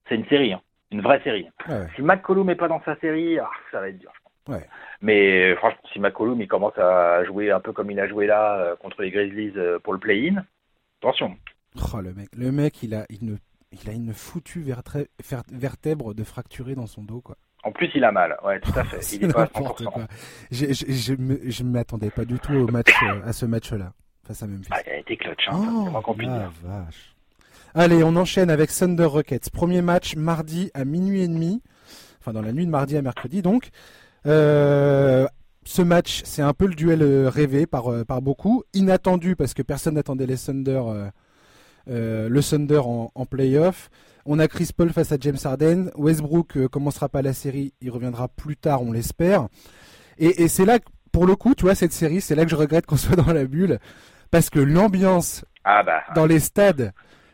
[0.08, 0.62] c'est une série, hein.
[0.92, 1.48] une vraie série.
[1.96, 4.12] Si McCollum n'est pas dans sa série, ah, ça va être dur.
[4.16, 4.62] Je pense.
[5.02, 8.56] Mais franchement, si McCollum il commence à jouer un peu comme il a joué là
[8.56, 10.44] euh, contre les Grizzlies pour le play-in,
[11.02, 11.36] attention.
[11.94, 13.36] Oh, le mec, le mec, il a, il ne
[13.72, 14.66] il a une foutue
[15.50, 17.38] vertèbre de fracturée dans son dos, quoi.
[17.64, 19.00] En plus, il a mal, ouais, tout à fait.
[19.16, 19.48] Il est pas
[20.52, 23.94] Je, ne m'attendais pas du tout au match, euh, à ce match-là,
[24.32, 24.70] face à Memphis.
[24.72, 26.16] Ah, il a été clutch, hein, oh,
[26.64, 27.16] vache.
[27.74, 29.50] Allez, on enchaîne avec Thunder Rockets.
[29.52, 31.62] Premier match mardi à minuit et demi,
[32.20, 33.70] enfin dans la nuit de mardi à mercredi, donc.
[34.28, 35.28] Euh,
[35.64, 39.62] ce match, c'est un peu le duel euh, rêvé par, par beaucoup, inattendu parce que
[39.62, 40.82] personne n'attendait les Thunder
[41.90, 43.90] euh, le Thunder en, en playoff.
[44.26, 45.90] On a Chris Paul face à James Harden.
[45.96, 49.48] Westbrook euh, commencera pas la série, il reviendra plus tard, on l'espère.
[50.20, 50.78] Et, c'est là,
[51.12, 53.34] pour le coup, tu vois, cette série, c'est là que je regrette qu'on soit dans
[53.34, 53.80] la bulle,
[54.32, 56.04] parce que l'ambiance ah bah.
[56.16, 56.94] dans les stades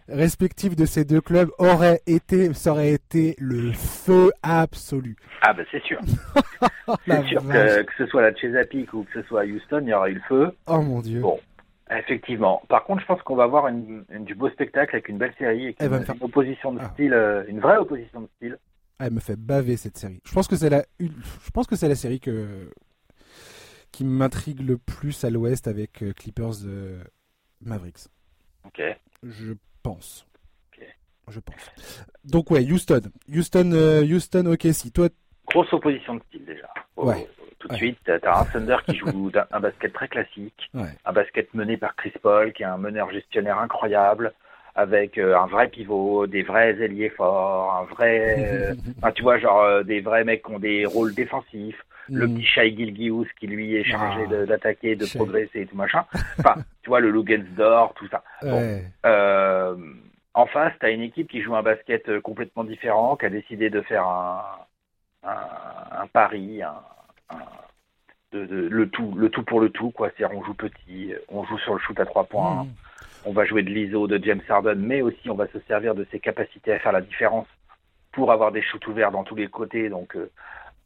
[0.09, 5.15] respectifs de ces deux clubs aurait été, ça aurait été le feu absolu.
[5.41, 5.99] Ah ben c'est sûr.
[7.07, 9.93] c'est sûr que, que, ce soit la Chesapeake ou que ce soit Houston, il y
[9.93, 10.51] aurait eu le feu.
[10.67, 11.21] Oh mon dieu.
[11.21, 11.39] Bon,
[11.91, 12.61] effectivement.
[12.69, 15.75] Par contre, je pense qu'on va avoir une, du beau spectacle avec une belle série,
[15.79, 16.89] et une, opposition de ah.
[16.93, 18.57] style, euh, une vraie opposition de style.
[18.99, 20.21] elle me fait baver cette série.
[20.25, 22.69] Je pense que c'est la, je pense que c'est la série que
[23.97, 27.01] qui m'intrigue le plus à l'Ouest avec euh, Clippers euh,
[27.65, 28.09] Mavericks.
[28.63, 28.79] Ok.
[29.23, 30.27] Je pense.
[31.29, 32.05] Je pense.
[32.23, 35.09] Donc ouais, Houston, Houston, euh, Houston, ok, si toi.
[35.47, 36.69] Grosse opposition de style déjà.
[36.95, 37.27] ouais.
[37.59, 41.75] Tout de suite, t'as un Thunder qui joue un basket très classique, un basket mené
[41.75, 44.31] par Chris Paul, qui est un meneur gestionnaire incroyable,
[44.75, 49.63] avec euh, un vrai pivot, des vrais ailiers forts, un vrai, enfin, tu vois, genre
[49.63, 52.35] euh, des vrais mecs qui ont des rôles défensifs, le mm.
[52.35, 56.05] petit Shai Gilgius qui lui est chargé ah, d'attaquer, de, progresser et tout machin.
[56.39, 58.23] Enfin, tu vois, le Lugensdor, tout ça.
[59.05, 59.75] euh,
[60.33, 63.29] en face, tu as une équipe qui joue un basket euh, complètement différent, qui a
[63.29, 64.43] décidé de faire un,
[65.23, 66.75] un, un pari, un,
[68.31, 70.09] de, de, le tout, le tout pour le tout, quoi.
[70.15, 72.67] C'est-à-dire, on joue petit, on joue sur le shoot à trois points, mm.
[73.25, 76.05] on va jouer de l'ISO de James Harden, mais aussi on va se servir de
[76.11, 77.47] ses capacités à faire la différence
[78.11, 79.89] pour avoir des shoots ouverts dans tous les côtés.
[79.89, 80.29] Donc, euh,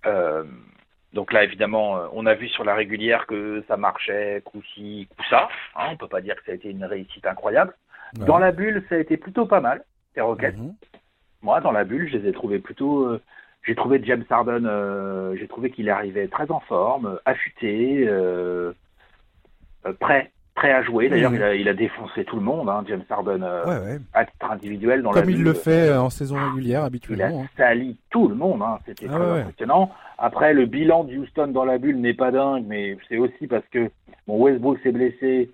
[0.05, 0.43] euh
[1.13, 5.50] donc là, évidemment, euh, on a vu sur la régulière que ça marchait, coup-ci, coup-ça.
[5.76, 7.76] Hein, on peut pas dire que ça a été une réussite incroyable.
[8.13, 10.58] Dans la bulle, ça a été plutôt pas mal, ces roquettes.
[10.58, 10.74] Mhm.
[11.41, 13.06] Moi, dans la bulle, je les ai trouvés plutôt...
[13.06, 13.21] Euh,
[13.63, 18.10] j'ai trouvé James Harden, euh, j'ai trouvé qu'il arrivait très en forme, affûté,
[20.00, 21.10] prêt prêt à jouer.
[21.10, 24.52] D'ailleurs, il, a, il, a, défoncé tout le monde, hein, James Harden, euh, à titre
[24.52, 25.02] individuel.
[25.02, 27.28] Dans Comme il le fait euh, en saison régulière, habituellement.
[27.30, 27.47] Il a hein.
[27.58, 28.78] sali tout le monde, hein.
[28.86, 29.91] c'était ah très impressionnant.
[30.19, 33.65] Après, le bilan de Houston dans la bulle n'est pas dingue, mais c'est aussi parce
[33.71, 33.89] que
[34.28, 35.50] bon, Westbrook s'est blessé,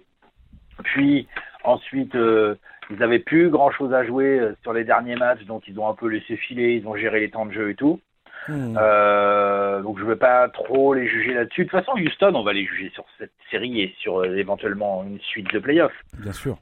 [0.84, 1.28] puis
[1.64, 2.56] ensuite, euh,
[2.90, 6.08] ils n'avaient plus grand-chose à jouer sur les derniers matchs, donc ils ont un peu
[6.08, 8.02] laissé filer, ils ont géré les temps de jeu et tout.
[8.48, 8.78] Hmm.
[8.80, 11.66] Euh, donc je ne veux pas trop les juger là-dessus.
[11.66, 15.04] De toute façon, Houston, on va les juger sur cette série et sur euh, éventuellement
[15.04, 16.04] une suite de playoffs.
[16.18, 16.58] Bien sûr.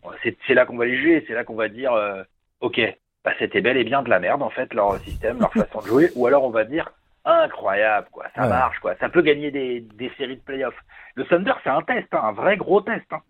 [0.48, 2.24] C'est là qu'on va les juger, c'est là qu'on va dire, euh,
[2.62, 2.80] ok,
[3.24, 5.88] bah, c'était bel et bien de la merde en fait leur système, leur façon de
[5.88, 6.92] jouer, ou alors on va dire
[7.28, 10.80] incroyable quoi, ça marche quoi, ça peut gagner des, des séries de playoffs.
[11.16, 13.06] Le Thunder, c'est un test, hein, un vrai gros test.
[13.12, 13.22] Hein.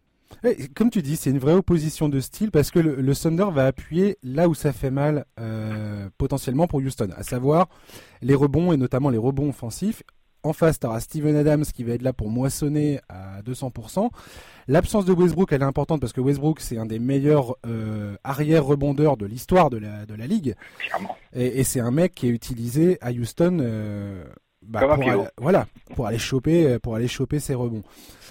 [0.75, 4.17] Comme tu dis, c'est une vraie opposition de style parce que le, Thunder va appuyer
[4.23, 7.67] là où ça fait mal euh, potentiellement pour Houston, à savoir
[8.21, 10.03] les rebonds et notamment les rebonds offensifs.
[10.43, 14.09] En face, tu auras Steven Adams qui va être là pour moissonner à 200%.
[14.67, 19.17] L'absence de Westbrook, elle est importante parce que Westbrook, c'est un des meilleurs euh, arrière-rebondeurs
[19.17, 20.53] de l'histoire de la, de la ligue.
[21.33, 24.23] Et, et c'est un mec qui est utilisé à Houston euh,
[24.67, 27.83] bah, pour, aller, voilà, pour aller choper, pour aller choper ses rebonds.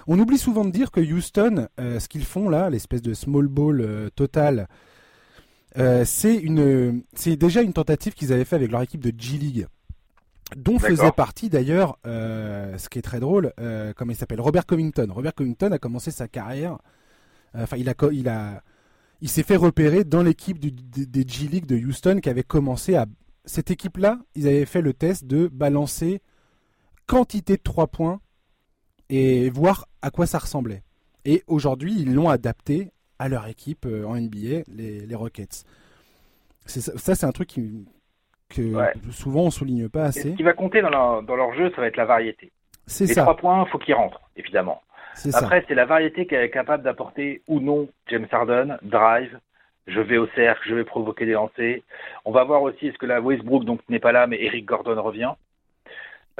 [0.06, 3.48] On oublie souvent de dire que Houston, euh, ce qu'ils font là, l'espèce de small
[3.48, 4.68] ball euh, total,
[5.78, 9.38] euh, c'est une, c'est déjà une tentative qu'ils avaient fait avec leur équipe de G
[9.38, 9.66] League,
[10.56, 13.52] dont faisait partie d'ailleurs, ce qui est très drôle,
[13.96, 15.08] comment il s'appelle, Robert Covington.
[15.10, 16.78] Robert Covington a commencé sa carrière,
[17.54, 18.62] enfin il a, il a,
[19.20, 23.06] il s'est fait repérer dans l'équipe des G League de Houston qui avait commencé à
[23.44, 26.20] cette équipe-là, ils avaient fait le test de balancer
[27.06, 28.20] quantité de 3 points
[29.10, 30.82] et voir à quoi ça ressemblait.
[31.24, 35.64] Et aujourd'hui, ils l'ont adapté à leur équipe euh, en NBA, les, les Rockets.
[36.66, 37.54] Ça, c'est un truc
[38.48, 38.72] que
[39.10, 40.30] souvent on souligne pas assez.
[40.30, 42.52] ce qui va compter dans leur, dans leur jeu, ça va être la variété.
[42.86, 43.20] C'est ça.
[43.20, 44.82] Les trois points, faut qu'ils rentrent, évidemment.
[45.32, 49.38] Après, c'est la variété qui est capable d'apporter ou non James Harden, drive,
[49.86, 51.80] je vais au cercle, je vais provoquer des lancers.
[52.24, 55.00] On va voir aussi est-ce que la Westbrook donc n'est pas là, mais Eric Gordon
[55.02, 55.32] revient.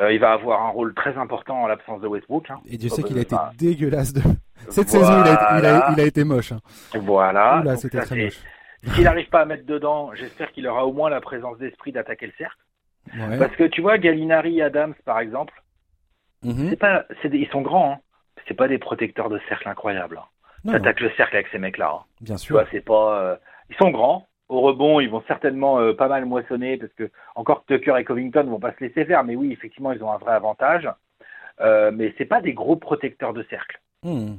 [0.00, 2.50] Euh, il va avoir un rôle très important en l'absence de Westbrook.
[2.50, 2.61] Hein.
[2.68, 4.12] Et Dieu sait qu'il a été dégueulasse.
[4.12, 4.22] De...
[4.68, 6.52] Cette saison, il a, il, a, été moche.
[6.52, 6.61] Hein.
[6.94, 7.62] Voilà.
[7.76, 8.40] c'était très moche.
[8.94, 12.26] S'il n'arrive pas à mettre dedans, j'espère qu'il aura au moins la présence d'esprit d'attaquer
[12.26, 12.59] le cercle.
[13.38, 15.54] Parce que tu vois, Gallinari, Adams, par exemple,
[16.44, 16.70] mm-hmm.
[16.70, 17.92] c'est pas, ils sont grands.
[17.92, 17.98] Hein.
[18.48, 20.20] C'est pas des protecteurs de cercle incroyables.
[20.66, 21.92] T'attaques le cercle avec ces mecs-là.
[21.94, 22.05] Hein.
[22.20, 22.64] Bien sûr.
[22.70, 23.20] C'est pas.
[23.20, 23.37] Euh,
[23.70, 27.64] ils sont grands, au rebond, ils vont certainement euh, pas mal moissonner parce que encore
[27.66, 30.33] Tucker et Covington vont pas se laisser faire, mais oui, effectivement, ils ont un vrai
[30.33, 30.88] avantage.
[31.61, 33.81] Euh, mais c'est pas des gros protecteurs de cercle.
[34.03, 34.37] Hmm.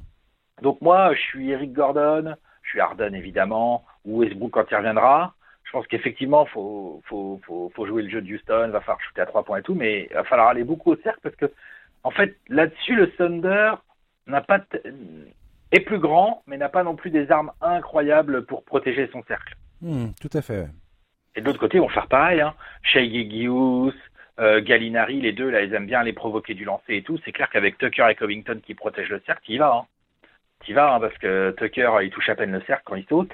[0.61, 5.33] Donc moi, je suis Eric Gordon, je suis Harden évidemment, ou Westbrook quand il reviendra.
[5.63, 9.21] Je pense qu'effectivement, faut, faut, faut, faut, jouer le jeu de Houston, va falloir shooter
[9.21, 11.51] à trois points et tout, mais il va falloir aller beaucoup au cercle parce que,
[12.03, 13.73] en fait, là-dessus, le Thunder
[14.27, 14.59] n'a pas
[15.75, 19.55] est plus grand, mais n'a pas non plus des armes incroyables pour protéger son cercle.
[19.81, 20.67] Hmm, tout à fait.
[21.35, 22.41] Et de l'autre côté, ils vont faire pareil.
[22.41, 22.53] Hein.
[22.81, 23.07] Shea
[24.37, 27.17] euh, Gallinari, les deux, là, ils aiment bien les provoquer du lancer et tout.
[27.23, 29.75] C'est clair qu'avec Tucker et Covington qui protègent le cercle, il va.
[29.75, 29.85] Hein.
[30.63, 33.31] Tu vas, hein, parce que Tucker, il touche à peine le cercle quand il saute.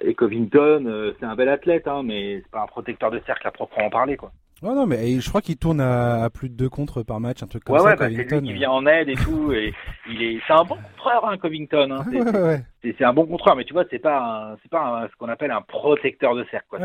[0.00, 3.50] et Covington, c'est un bel athlète, hein, mais c'est pas un protecteur de cercle à
[3.50, 4.32] proprement parler, quoi.
[4.62, 7.48] Ouais, non, mais je crois qu'il tourne à, plus de deux contres par match, un
[7.48, 7.84] truc comme ça.
[7.84, 9.52] Ouais, bah, c'est lui qui vient en aide et tout.
[9.52, 9.74] Et
[10.08, 11.90] il est, c'est un bon contreur, hein, Covington.
[11.90, 12.04] Hein.
[12.82, 15.50] C'est, c'est, un bon contreur, mais tu vois, c'est pas, c'est pas ce qu'on appelle
[15.50, 16.66] un protecteur de cercle.
[16.68, 16.78] Quoi.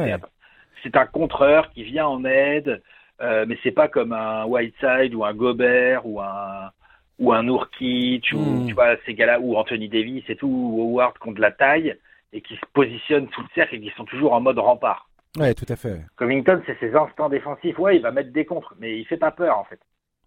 [0.83, 2.81] C'est, un contreur qui vient en aide,
[3.21, 6.71] euh, mais c'est pas comme un Whiteside ou un Gobert ou un
[7.19, 8.67] ou un ou hmm.
[8.67, 11.51] tu vois ces gars-là ou Anthony Davis et tout ou Howard qui ont de la
[11.51, 11.95] taille
[12.33, 15.06] et qui se positionnent sous le cercle et qui sont toujours en mode rempart.
[15.37, 16.01] Ouais, tout à fait.
[16.15, 17.77] Covington, c'est ses instants défensifs.
[17.77, 19.79] Ouais, il va mettre des contres, mais il fait pas peur en fait.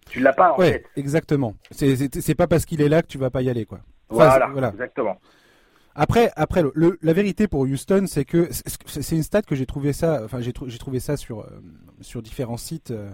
[0.08, 1.54] Tu l'as pas en ouais, exactement.
[1.70, 3.80] C'est pas parce qu'il est là que tu vas pas y aller, quoi.
[4.08, 5.18] voilà, exactement.
[5.94, 8.48] Après, après, le, la vérité pour Houston, c'est que
[8.86, 10.22] c'est une stat que j'ai trouvé ça.
[10.24, 11.60] Enfin, j'ai trouvé ça sur euh,
[12.00, 13.10] sur différents sites euh,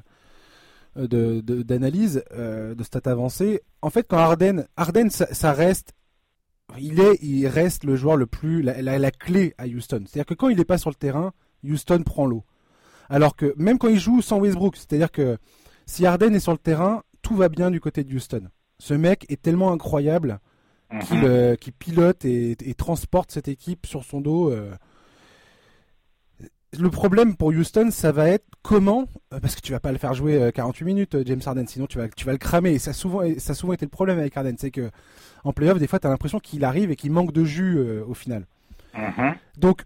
[0.97, 3.63] de d'analyse euh, de, stats avancées.
[3.81, 5.95] En fait, quand Harden, Harden, ça, reste,
[6.79, 10.05] il est, il reste le joueur le plus la, la, la clé à Houston.
[10.07, 11.33] C'est-à-dire que quand il n'est pas sur le terrain,
[11.65, 12.45] Houston prend l'eau.
[13.09, 15.39] Alors que même quand il joue sans Westbrook, c'est-à-dire que
[15.87, 18.49] si Harden est sur le terrain, tout va bien du côté de Houston.
[18.79, 20.41] Ce mec est tellement incroyable
[21.01, 21.25] qu'il mhm.
[21.25, 24.51] euh, pilote et, transporte cette équipe sur son dos.
[24.51, 24.73] Euh.
[26.79, 29.99] Le problème pour Houston, ça va être comment, euh, parce que tu vas pas le
[29.99, 32.73] faire jouer 48 minutes, James Harden, sinon tu vas, tu vas le cramer.
[32.73, 34.91] Et ça a souvent, ça souvent été le problème avec Harden, c'est que
[35.45, 38.15] en playoff, des fois, tu as l'impression qu'il arrive et qu'il manque de jus au
[38.15, 38.47] final.
[38.95, 39.35] Mhm.
[39.59, 39.83] Donc,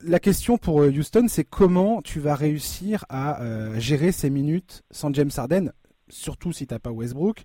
[0.00, 4.82] la question pour euh, Houston, c'est comment tu vas réussir à euh, gérer ces minutes
[4.90, 5.72] sans James Harden,
[6.08, 7.44] surtout si t'as pas Westbrook,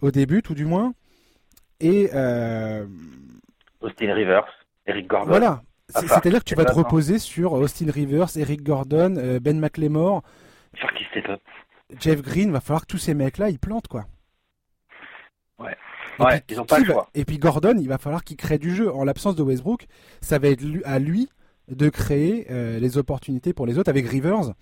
[0.00, 0.94] au début tout du moins.
[1.80, 2.86] Et euh,
[3.80, 4.46] Austin Rivers,
[4.86, 5.28] Eric Gordon.
[5.28, 5.62] Voilà.
[5.88, 10.22] C'est-à-dire que tu vas te reposer sur Austin Rivers, Eric Gordon, Ben McLemore,
[11.98, 12.52] Jeff Green.
[12.52, 14.04] Va falloir que tous ces mecs-là ils plantent quoi.
[15.58, 15.76] Ouais.
[16.20, 17.08] ouais, ils ont pas le choix.
[17.14, 18.92] Et puis Gordon, il va falloir qu'il crée du jeu.
[18.92, 19.86] En l'absence de Westbrook,
[20.20, 21.28] ça va être à lui
[21.70, 24.52] de créer euh, les opportunités pour les autres avec Rivers.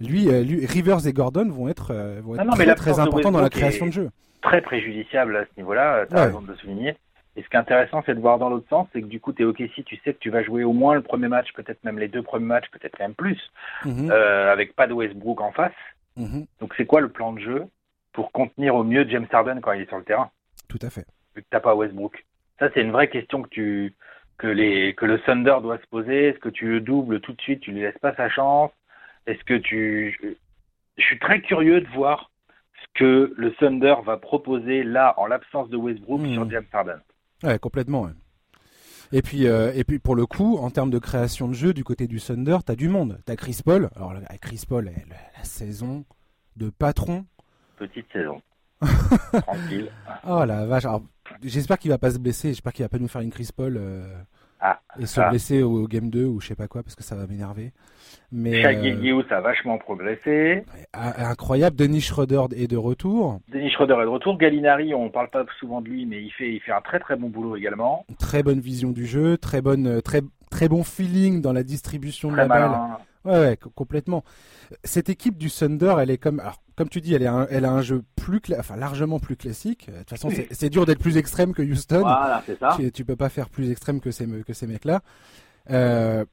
[0.00, 3.50] Lui, euh, lui Rivers et Gordon vont être, euh, vont être très, importants dans la
[3.50, 4.10] création de jeu.
[4.42, 6.96] Très préjudiciable à ce niveau-là, tu as raison de le souligner.
[7.36, 9.32] Et ce qui est intéressant, c'est de voir dans l'autre sens, c'est que du coup,
[9.32, 11.52] tu es OK si tu sais que tu vas jouer au moins le premier match,
[11.54, 13.38] peut-être même les deux premiers matchs, peut-être même plus,
[13.84, 14.10] mhm.
[14.10, 15.72] avec pas de Westbrook en face.
[16.16, 16.46] Mhm.
[16.60, 17.64] Donc, c'est quoi le plan de jeu
[18.12, 20.30] pour contenir au mieux James Harden quand il est sur le terrain?
[20.68, 21.06] Tout à fait.
[21.36, 22.24] Vu que t'as pas Westbrook.
[22.58, 23.94] Ça, c'est une vraie question que tu,
[24.38, 27.40] que, les, que le Thunder doit se poser Est-ce que tu le doubles tout de
[27.40, 28.70] suite, tu lui laisses pas sa chance?
[29.26, 30.36] Est-ce que tu...
[30.96, 32.30] Je suis très curieux de voir
[32.80, 36.50] ce que le Thunder va proposer là, en l'absence de Westbrook, sur hmm.
[36.50, 37.00] James Harden.
[37.42, 38.08] Ouais, complètement.
[39.12, 41.84] Et puis, euh, et puis pour le coup, en termes de création de jeu du
[41.84, 43.20] côté du Thunder, tu as du monde.
[43.26, 43.90] Tu as Chris Paul.
[43.96, 44.92] Alors, Chris Paul, la,
[45.36, 46.04] la saison
[46.56, 47.24] de patron.
[47.76, 48.42] Petite saison.
[49.32, 49.90] Tranquille.
[50.26, 50.84] Oh la vache.
[51.42, 52.48] J'espère qu'il va pas se blesser.
[52.48, 54.06] J'espère qu'il va pas nous faire une Chris Paul euh,
[54.60, 57.14] ah, et se blesser au, game 2 ou je sais pas quoi parce que ça
[57.14, 57.72] va m'énerver.
[58.32, 60.64] Mais euh, ça a vachement progressé.
[60.92, 61.76] Incroyable.
[61.76, 63.40] Denis Schroeder est de retour.
[63.48, 64.36] Denis Schroeder est de retour.
[64.36, 67.16] Gallinari, on parle pas souvent de lui, mais il fait, il fait un très très
[67.16, 68.04] bon boulot également.
[68.18, 72.30] Très bonne vision du jeu, très bonne, euh, très très bon feeling dans la distribution
[72.30, 72.70] de la balle.
[73.24, 74.24] Ouais, ouais, complètement.
[74.84, 77.72] Cette équipe du Thunder, elle est comme, alors, comme tu dis, elle, est elle a
[77.72, 79.90] un jeu plus, enfin, largement plus classique.
[79.90, 82.00] De toute façon, c'est dur d'être plus extrême que Houston.
[82.00, 82.76] Voilà, c'est ça.
[82.94, 85.02] Tu, peux pas faire plus extrême que ces, que ces mecs-là.
[85.70, 86.24] Euh,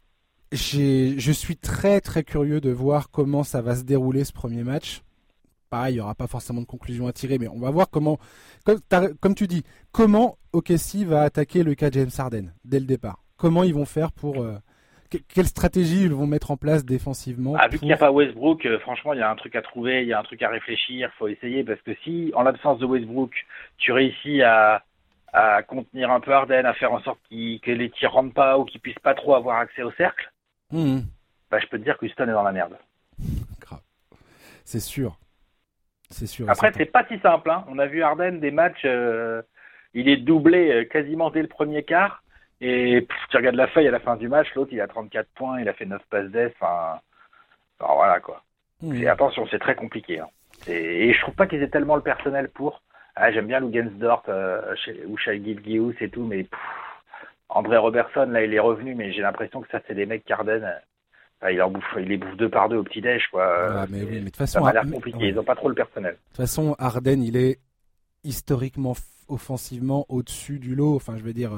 [0.52, 5.02] je suis très très curieux de voir comment ça va se dérouler ce premier match.
[5.70, 8.20] Pareil, il n'y aura pas forcément de conclusion à tirer, mais on va voir comment,
[8.64, 8.80] comme,
[9.20, 13.24] comme tu dis, comment OKC va attaquer le cas James Harden dès le départ.
[13.36, 14.58] Comment ils vont faire pour, euh,
[15.20, 18.66] quelle stratégie ils vont mettre en place défensivement ah, Vu qu'il n'y a pas Westbrook,
[18.66, 20.50] euh, franchement, il y a un truc à trouver, il y a un truc à
[20.50, 23.32] réfléchir, il faut essayer, parce que si, en l'absence de Westbrook,
[23.78, 24.84] tu réussis à,
[25.34, 28.66] à contenir un peu Harden, à faire en sorte que les tirs rentrent pas ou
[28.66, 30.32] qu'ils puissent pas trop avoir accès au cercle,
[30.72, 31.00] mmh.
[31.52, 32.78] bah, je peux te dire que Houston est dans la merde.
[34.66, 35.18] C'est sûr.
[36.10, 36.50] C'est sûr.
[36.50, 37.50] Après, c'est pas si simple.
[37.50, 37.64] Hein.
[37.70, 39.42] On a vu Harden des matchs, euh,
[39.94, 42.24] il est doublé euh, quasiment dès le premier quart.
[42.62, 45.60] Et tu regardes la feuille à la fin du match, l'autre il a 34 points,
[45.60, 47.00] il a fait 9 passes d'ess, enfin,
[47.80, 48.42] voilà quoi.
[48.82, 49.08] Mmh.
[49.08, 50.20] attention, c'est très compliqué.
[50.20, 50.28] Hein.
[50.68, 52.82] Et, je trouve pas qu'ils aient tellement le personnel pour.
[53.16, 54.76] Ah, j'aime bien Lugensdort euh,
[55.08, 56.46] ou Shai Gilgius et tout, mais
[57.50, 60.68] André Robertson, là, il est revenu, mais j'ai l'impression que ça, c'est des mecs Carden.
[61.50, 63.82] il, en bouffe, il les bouffe deux par deux au petit-déj, quoi.
[63.82, 65.28] Ah, mais oui, mais de toute façon, ça a l'air compliqué.
[65.28, 66.14] Ils ont pas trop le personnel.
[66.14, 67.60] De toute façon, Arden, il est
[68.24, 68.96] historiquement,
[69.30, 70.96] offensivement au-dessus du lot.
[70.96, 71.52] Enfin, je veux dire,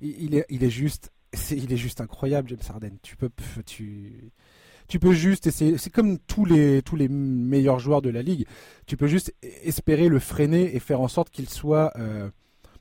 [0.00, 1.12] il, est, juste,
[1.50, 2.96] il est juste incroyable, James Harden.
[3.02, 3.30] Tu peux,
[3.66, 5.78] tu, peux juste essayer.
[5.78, 8.46] C'est comme tous les, tous les meilleurs joueurs de la ligue.
[8.86, 11.92] Tu peux juste espérer le freiner et faire en sorte qu'il soit.
[11.96, 12.30] Euh,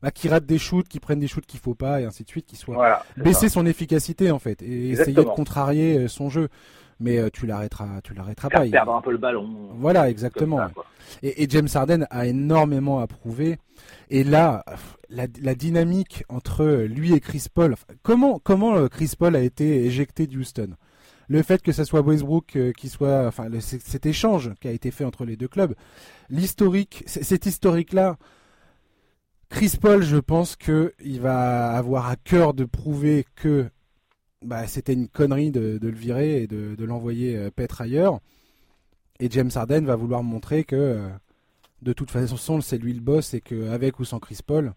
[0.04, 2.30] bah, qui rate des shoots, qui prennent des shoots qu'il faut pas et ainsi de
[2.30, 3.04] suite, qui soit Voilà.
[3.18, 3.56] baisser ça.
[3.56, 6.50] son efficacité en fait et essayer de contrarier euh, son jeu.
[7.00, 8.66] Mais euh, tu l'arrêteras, tu l'arrêteras pas.
[8.66, 9.50] Il- perdre un peu le ballon.
[9.80, 10.58] Voilà, exactement.
[10.58, 10.72] ça.
[11.24, 13.58] Et, et James Harden a énormément à prouver.
[14.12, 14.64] Et là,
[15.10, 19.86] la, la dynamique entre lui et Chris Paul, comment comment euh, Chris Paul a été
[19.86, 20.76] éjecté de Houston?
[21.30, 24.92] Le fait que ce soit Westbrook qui soit, enfin, le- cet échange qui a été
[24.92, 25.74] fait entre les deux clubs,
[26.30, 28.18] l'historique, cet historique-là,
[29.54, 33.70] Chris Paul, je pense que il va avoir à cœur de prouver que
[34.42, 38.20] bah, c'était une connerie de, de le virer et de, de l'envoyer euh, paître ailleurs.
[39.20, 41.08] Et James Harden va vouloir montrer que euh,
[41.84, 44.74] de toute façon c'est lui le boss et qu'avec ou sans Chris Paul,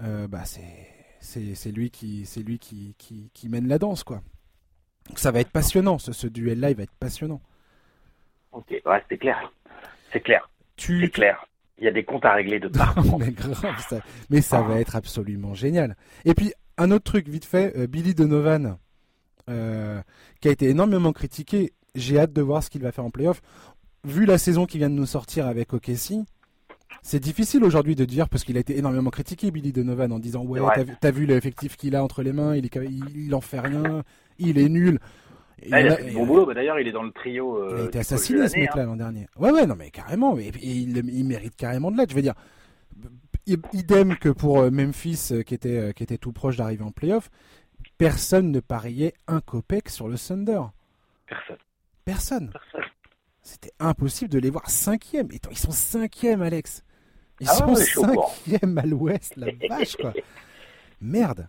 [0.00, 4.22] euh, bah, c'est lui qui lui qui, qui, qui mène la danse quoi.
[5.08, 7.42] Donc ça va être passionnant ce, ce duel là il va être passionnant.
[8.50, 9.52] Ok, ouais, c'est clair.
[10.10, 10.48] C'est clair.
[10.76, 11.46] Tu C'est clair.
[11.78, 13.16] Il y a des comptes à régler de partout.
[13.18, 15.96] mais grave, ça, mais ça va être absolument génial.
[16.24, 18.78] Et puis un autre truc vite fait, euh, Billy Donovan,
[19.48, 20.00] euh,
[20.40, 21.72] qui a été énormément critiqué.
[21.94, 23.40] J'ai hâte de voir ce qu'il va faire en playoff.
[24.04, 26.24] Vu la saison qui vient de nous sortir avec OKC,
[27.02, 30.44] c'est difficile aujourd'hui de dire parce qu'il a été énormément critiqué Billy Donovan en disant
[30.44, 30.60] ouais
[31.00, 34.02] t'as vu, l'effectif qu'il a entre les mains, il, est, il, il en fait rien,
[34.38, 34.98] il est nul.
[35.66, 36.46] Il a a- fait du bon boulot.
[36.46, 37.56] Bah, D'ailleurs, il est dans le trio.
[37.56, 39.26] euh, il a été assassiné ce mec-là l'an dernier.
[39.36, 40.36] Ouais, ouais, non, mais carrément.
[40.38, 42.10] Il, il mérite carrément de l'être.
[42.10, 42.34] Je veux dire,
[43.72, 47.30] idem que pour euh, Memphis, euh, qui était, qui était tout proche d'arriver en playoff,
[47.96, 50.52] personne ne pariait un copec sur le Thunder.
[50.54, 50.72] hein.
[51.26, 51.56] Personne.
[52.04, 52.50] Personne.
[52.52, 52.90] Personne.
[53.42, 55.28] C'était impossible de les voir cinquième.
[55.34, 56.82] Attends, ils sont cinquième, Alex.
[57.40, 60.12] Ils Ah sont ouais, cinquième à l'ouest, la vache, quoi.
[61.00, 61.48] Merde.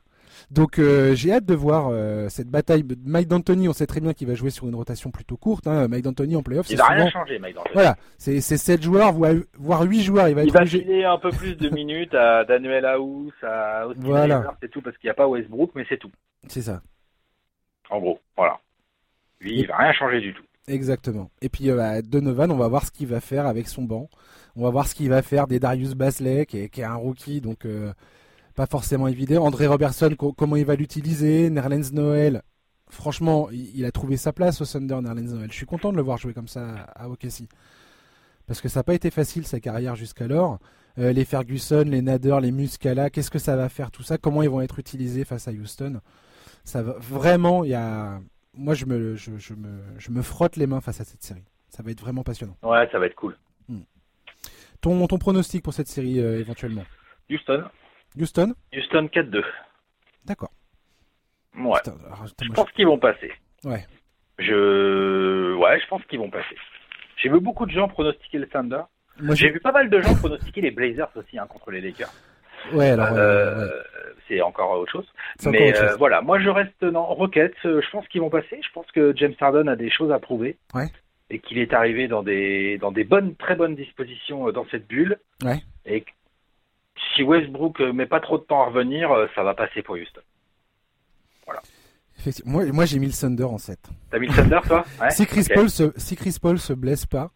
[0.51, 2.83] Donc euh, j'ai hâte de voir euh, cette bataille.
[3.05, 5.67] Mike D'Antoni, on sait très bien qu'il va jouer sur une rotation plutôt courte.
[5.67, 5.87] hein.
[5.87, 6.95] Mike D'Antoni en playoff, Il va souvent...
[6.97, 7.73] rien changer, Mike D'Antoni.
[7.73, 10.27] Voilà, c'est c'est 7 joueurs, voire, voire 8 joueurs.
[10.29, 13.87] Il va Il être va filer un peu plus de minutes à Daniel House, à
[13.87, 14.55] Austin Voilà.
[14.61, 16.11] C'est tout, parce qu'il n'y a pas Westbrook, mais c'est tout.
[16.47, 16.81] C'est ça,
[17.89, 18.57] En gros, voilà.
[19.41, 20.43] Lui, il va rien changer du tout.
[20.67, 21.29] exactement.
[21.41, 24.09] Et puis euh, bah, Donovan, on va voir ce qu'il va faire avec son banc.
[24.55, 26.95] On va voir ce qu'il va faire des Darius Basley, qui est, qui est un
[26.95, 27.93] rookie, donc euh,
[28.59, 29.45] pas forcément évident.
[29.45, 31.49] André Robertson, co- comment il va l'utiliser?
[31.49, 32.41] Nerlens Noël,
[32.89, 35.49] franchement, il, a trouvé sa place au Thunder, Nerlens Noël.
[35.49, 37.47] Je suis content de le voir jouer comme ça à OKC.
[38.47, 40.59] Parce que ça n'a pas été facile sa carrière jusqu'alors.
[40.97, 44.17] Euh, les Ferguson, les Nader, les Muscala, qu'est-ce que ça va faire tout ça?
[44.17, 46.01] Comment ils vont être utilisés face à Houston?
[46.65, 48.19] Ça va vraiment, il y a
[48.53, 51.45] moi je me, je, je me je me frotte les mains face à cette série.
[51.69, 52.57] Ça va être vraiment passionnant.
[52.63, 53.37] Ouais, ça va être cool.
[54.81, 56.83] Ton ton pronostic pour cette série euh, éventuellement?
[57.29, 57.63] Houston.
[58.17, 59.43] Houston Houston 4-2.
[60.25, 60.51] D'accord.
[61.57, 61.79] Ouais.
[61.83, 63.31] Putain, alors, putain, Je pense qu'ils vont passer.
[63.63, 63.85] Ouais.
[64.37, 65.55] Je...
[65.55, 66.55] Ouais, je pense qu'ils vont passer.
[67.17, 68.81] J'ai vu beaucoup de gens pronostiquer le Thunder.
[69.33, 72.11] J'ai vu pas mal de gens pronostiquer les Blazers aussi hein, contre les Lakers.
[72.73, 73.71] ouais alors euh, ouais.
[74.29, 75.11] C'est encore autre chose.
[75.45, 77.53] Mais autre euh, voilà, moi je reste non Rockets.
[77.65, 78.61] euh, Je pense qu'ils vont passer.
[78.63, 80.57] Je pense que James Harden a des choses à prouver.
[80.73, 80.87] Ouais.
[81.29, 85.19] Et qu'il est arrivé dans des dans des bonnes, très bonnes dispositions dans cette bulle.
[85.43, 85.59] Ouais.
[85.85, 86.05] Et
[87.15, 89.95] si Westbrook euh, met pas trop de temps à revenir, euh, ça va passer pour
[89.95, 90.21] Houston.
[92.17, 92.51] Effectivement.
[92.51, 93.79] Moi, moi j'ai mis le Thunder en 7.
[94.11, 94.85] T'as mis le Thunder, toi?
[95.01, 95.47] Ouais si Chris.
[95.53, 97.31] Paul se si Chris Paul se blesse pas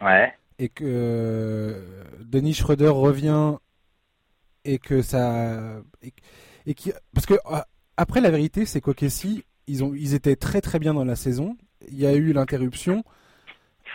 [0.00, 0.34] Ouais.
[0.58, 3.54] et que euh, Denis Schroeder revient
[4.64, 6.12] et que ça et,
[6.66, 7.60] et qui parce que euh,
[7.96, 11.56] après la vérité c'est qu'OKC ils ont ils étaient très très bien dans la saison
[11.88, 13.04] il y a eu l'interruption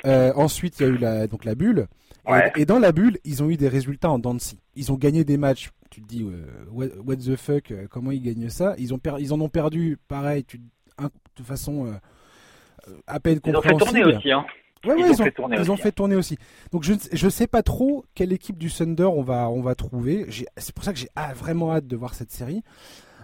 [0.06, 1.88] Euh, ensuite il y a eu la donc la bulle
[2.30, 2.52] Ouais.
[2.56, 4.60] et, dans la bulle ils ont eu des résultats en scie.
[4.76, 8.12] ils ont gagné des matchs tu te dis euh, what, what the fuck euh, comment
[8.12, 8.76] ils gagnent ça?
[8.78, 10.62] Ils ont per- ils en ont perdu pareil tu
[11.00, 11.94] un- de façon euh,
[13.08, 14.46] à peine Ils ont fait tourner aussi, hein.
[14.86, 16.38] Ouais, Ils ouais, ont ils ont, fait tourner ils ont aussi, fait tourner aussi.
[16.72, 19.62] Donc je ne sais- je sais pas trop quelle équipe du Thunder on va on
[19.62, 20.26] va trouver.
[20.58, 22.64] C'est pour ça que j'ai ah, vraiment hâte de voir cette série.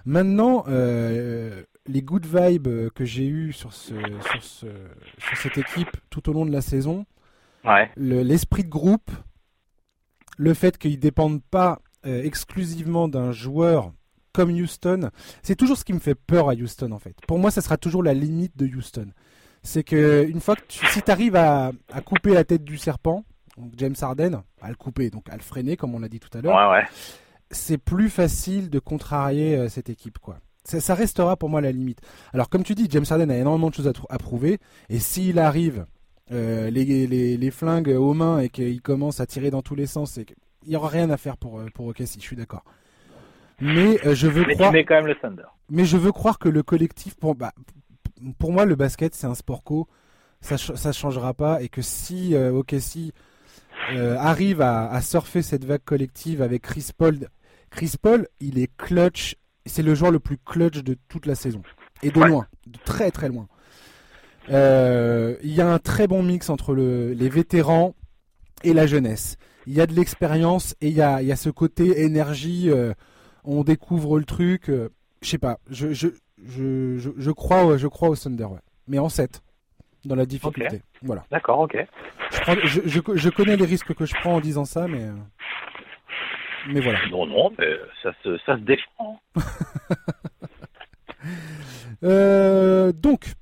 [0.06, 3.94] Maintenant, euh, les good vibes que j'ai eu sur ce,
[4.32, 4.66] sur ce
[5.18, 7.06] sur cette équipe tout au long de la saison,
[7.66, 7.90] Ouais.
[7.96, 9.12] le- l'esprit de groupe,
[10.38, 13.92] le fait qu'ils dépendent pas euh, exclusivement d'un joueur
[14.34, 15.10] comme Houston,
[15.44, 17.16] c'est toujours ce qui me fait peur à Houston en fait.
[17.28, 19.08] Pour moi, ça sera toujours la limite de Houston.
[19.64, 22.78] C'est que une fois que tu, si tu arrives à, à couper la tête du
[22.78, 23.24] serpent,
[23.58, 26.36] donc James Harden, à le couper, donc à le freiner comme on l'a dit tout
[26.38, 26.86] à l'heure, Ouais, ouais.
[27.50, 30.38] c'est plus facile de contrarier euh, cette équipe quoi.
[30.66, 32.02] Ça, ça restera pour moi la limite.
[32.34, 34.60] Alors comme tu dis, James Harden a énormément de choses à, prouver
[34.90, 35.86] et s'il arrive
[36.30, 36.70] les,
[37.08, 40.26] les, les flingues aux mains et qu'il commence à tirer dans tous les sens, et
[40.26, 40.36] qu'il
[40.68, 42.64] n'y aura rien à faire pour euh, pour OKC, je suis d'accord.
[43.62, 45.44] Mais euh, je veux Mais croire tu mets quand même le Thunder.
[45.70, 47.54] mais je veux croire que le collectif, pour, bah,
[48.38, 49.88] pour moi, le basket, c'est un sport co.
[50.42, 51.62] Ça, ça changera pas.
[51.62, 53.14] Et que si euh, OKC
[53.94, 57.30] euh, arrive à, à surfer cette vague collective avec Chris Paul
[57.70, 59.36] Chris Paul, il est clutch.
[59.66, 61.62] C'est le joueur le plus clutch de toute la saison.
[62.04, 62.46] Et de loin.
[62.68, 63.48] De très très loin.
[64.50, 67.96] Euh, il y a un très bon mix entre le, les vétérans
[68.64, 69.38] et la jeunesse.
[69.68, 72.70] Il y a de l'expérience et il y a, il y a ce côté énergie.
[72.70, 72.94] Euh,
[73.44, 74.70] on découvre le truc.
[74.70, 74.90] Euh,
[75.22, 75.58] je sais pas.
[75.70, 76.10] Je, je,
[76.46, 78.48] je, je, crois, je crois au Thunder,
[78.88, 79.42] mais en 7
[80.06, 80.82] dans la difficulté.
[81.02, 81.24] Voilà.
[81.32, 81.78] D'accord, ok.
[82.64, 85.10] Je, je, je, connais les risques que je prends en disant ça, mais
[86.68, 87.00] mais voilà.
[87.10, 89.20] Non, non, mais ça se, ça se défend.
[92.04, 93.34] euh, donc,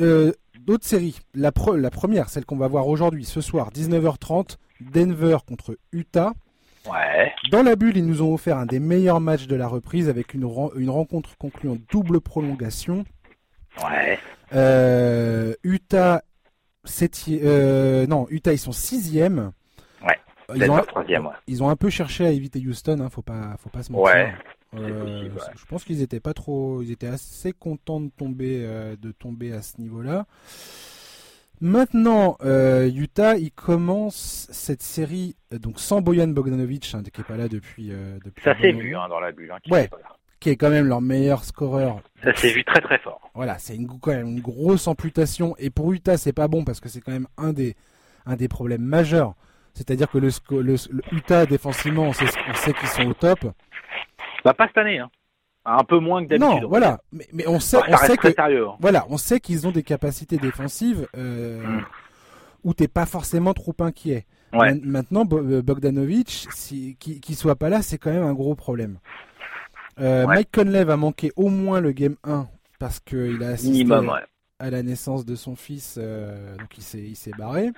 [0.00, 1.18] euh, d'autres séries.
[1.34, 6.32] La, la première, celle qu'on va voir aujourd'hui, ce soir, 19h30, Denver contre Utah.
[6.90, 7.32] Ouais.
[7.50, 10.34] Dans la bulle, ils nous ont offert un des meilleurs matchs de la reprise avec
[10.34, 13.04] une, une rencontre conclue en double prolongation.
[13.82, 14.18] Ouais.
[14.54, 16.22] Euh, Utah,
[17.30, 19.52] euh, non, Utah, ils sont sixième.
[20.02, 20.18] Ouais.
[20.54, 21.32] Ils ont, troisième, ouais.
[21.48, 24.14] ils ont un peu cherché à éviter Houston, hein, faut pas, faut pas se mentir.
[24.14, 24.32] Ouais.
[24.74, 29.12] Euh, je pense qu'ils étaient pas trop, ils étaient assez contents de tomber, euh, de
[29.12, 30.26] tomber à ce niveau-là.
[31.60, 37.36] Maintenant, euh, Utah, il commence cette série donc sans Boyan Bogdanovic, hein, qui est pas
[37.36, 37.90] là depuis.
[38.24, 39.50] depuis ça s'est vu hein, dans la bulle.
[39.50, 39.88] Hein, qui ouais.
[40.38, 42.02] Qui est quand même leur meilleur scoreur.
[42.22, 43.30] Ça s'est vu très très fort.
[43.34, 46.78] Voilà, c'est une, quand même une grosse amputation et pour Utah c'est pas bon parce
[46.78, 47.74] que c'est quand même un des
[48.26, 49.34] un des problèmes majeurs.
[49.76, 50.76] C'est-à-dire que le, le,
[51.12, 53.40] Utah défensivement, on sait, on sait qu'ils sont au top.
[54.46, 55.10] Bah pas cette année, hein.
[55.64, 56.62] Un peu moins que d'habitude.
[56.62, 57.00] Non, voilà.
[57.10, 58.76] Mais, mais on sait, on sait que, sérieux, hein.
[58.78, 61.84] voilà, on sait qu'ils ont des capacités défensives euh, mm.
[62.62, 64.24] où t'es pas forcément trop inquiet.
[64.52, 69.00] Maintenant, euh, Bogdanovic, si, qui, soit pas là, c'est quand même un gros problème.
[69.98, 72.46] Euh, Mike Conley va manquer au moins le game 1
[72.78, 73.92] parce qu'il a assisté
[74.60, 77.72] à la naissance de son fils, euh, donc il s'est, il s'est barré.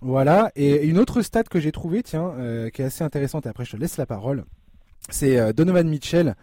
[0.00, 0.50] Voilà.
[0.56, 2.32] Et une autre stat que j'ai trouvée, tiens,
[2.72, 3.44] qui est assez intéressante.
[3.44, 4.46] Et après, je te laisse la parole
[5.10, 6.34] c'est euh, Donovan Mitchell.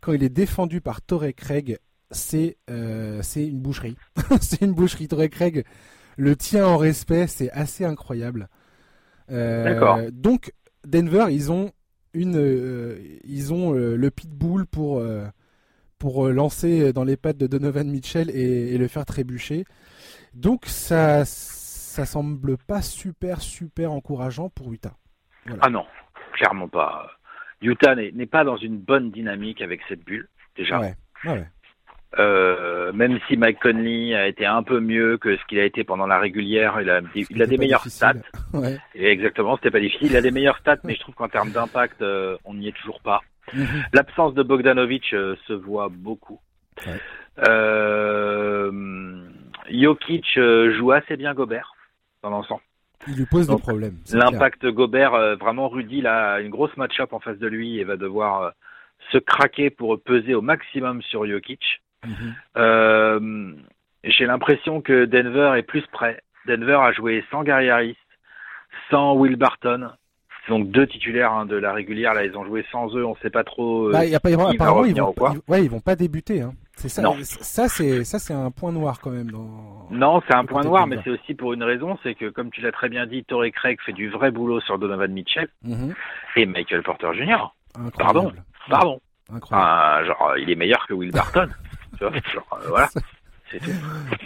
[0.00, 1.78] Quand il est défendu par Torrey Craig,
[2.12, 3.96] c'est euh, une boucherie.
[4.40, 5.08] c'est une boucherie.
[5.08, 5.64] Torrey Craig
[6.16, 8.48] le tient en respect, c'est assez incroyable.
[9.30, 10.52] Euh, donc
[10.84, 11.72] Denver, ils ont
[12.12, 15.02] une, euh, ils ont le pitbull pour
[15.98, 19.64] pour lancer dans les pattes de Donovan Mitchell et, le faire trébucher.
[20.34, 24.96] Donc ça ça semble pas super super encourageant pour Utah.
[25.60, 25.84] Ah non,
[26.34, 27.10] clairement pas.
[27.62, 30.80] Utah n'est pas dans une bonne dynamique avec cette bulle, déjà.
[32.18, 35.82] Euh, même si Mike Conley a été un peu mieux que ce qu'il a été
[35.82, 38.12] pendant la régulière, il a, il a des meilleurs stats.
[38.94, 40.08] exactement, c'était pas difficile.
[40.10, 42.76] Il a des meilleurs stats, mais je trouve qu'en termes d'impact, euh, on n'y est
[42.76, 43.22] toujours pas.
[43.54, 43.84] Mhm.
[43.94, 46.40] L'absence de Bogdanovic euh, se voit beaucoup.
[49.70, 51.72] Jokic joue assez bien Gobert
[52.22, 52.62] dans l'ensemble.
[53.08, 53.96] Il lui pose des problèmes.
[54.12, 57.96] L'impact Gobert, euh, vraiment Rudy, là, une grosse match-up en face de lui et va
[57.96, 58.50] devoir euh,
[59.10, 61.62] se craquer pour peser au maximum sur Jokic.
[62.06, 62.34] Mhm.
[62.56, 63.52] Euh,
[64.04, 66.20] j'ai l'impression que Denver est plus prêt.
[66.46, 67.96] Denver a joué sans Gary Harris,
[68.90, 69.90] sans Will Barton,
[70.48, 72.14] donc deux titulaires hein, de la régulière.
[72.14, 73.04] Là, ils ont joué sans eux.
[73.04, 73.90] On ne sait pas trop.
[73.90, 75.14] Bah, y a pas, apparemment, ils vont,
[75.48, 76.40] ouais, ils vont pas débuter.
[76.40, 76.52] Hein.
[76.76, 77.02] C'est ça.
[77.22, 79.30] Ça, c'est ça, c'est un point noir quand même.
[79.30, 79.88] Dans...
[79.90, 82.60] Non, c'est un point noir, mais c'est aussi pour une raison, c'est que comme tu
[82.60, 85.94] l'as très bien dit, Torrey Craig fait du vrai boulot sur Donovan Mitchell mhm.
[86.36, 87.52] et Michael Porter Jr.
[87.98, 88.32] Pardon,
[88.68, 89.00] pardon.
[89.32, 90.06] Incroyable.
[90.06, 91.48] genre, il est meilleur que Will Barton.
[91.98, 92.88] tu vois, genre, euh, voilà.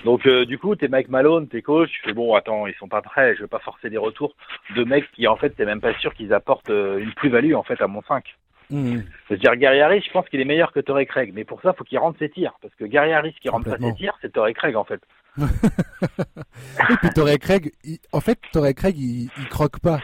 [0.04, 2.88] Donc euh, du coup, t'es Mike Malone, t'es coach, tu fais bon, attends, ils sont
[2.88, 4.34] pas prêts, je vais pas forcer des retours
[4.74, 7.62] de mecs qui en fait, t'es même pas sûr qu'ils apportent euh, une plus-value en
[7.62, 8.24] fait à mon 5.
[8.70, 8.98] Mmh.
[9.28, 11.84] C'est-à-dire Gary Harris, je pense qu'il est meilleur que Torrey Craig, mais pour ça, faut
[11.84, 14.54] qu'il rentre ses tirs, parce que Gary Harris qui rentre pas ses tirs, c'est Torrey
[14.54, 15.00] Craig en fait.
[15.38, 17.72] Et puis Torrey Craig,
[18.12, 20.00] en fait, Torrey Craig, il, il croque pas.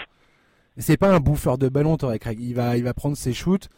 [0.78, 2.38] C'est pas un bouffeur de ballon, Torrey Craig.
[2.40, 3.68] Il va, il va prendre ses shoots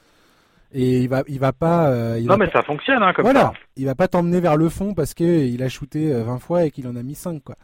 [0.74, 3.52] et il va il va pas euh, non mais ça fonctionne hein, comme voilà.
[3.76, 6.64] il va pas t'emmener vers le fond parce que il a shooté 20 euh, fois
[6.64, 7.54] et qu'il en a mis 5 quoi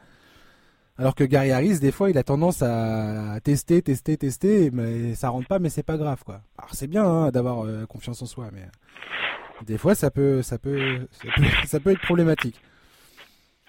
[1.00, 5.30] alors que Gary Harris des fois il a tendance à tester tester tester mais ça
[5.30, 6.40] rentre pas mais c'est pas grave quoi.
[6.58, 8.66] Alors c'est bien hein, d'avoir euh, confiance en soi mais
[9.62, 11.08] des fois ça peut ça peut
[11.64, 12.60] ça peut, être problématique.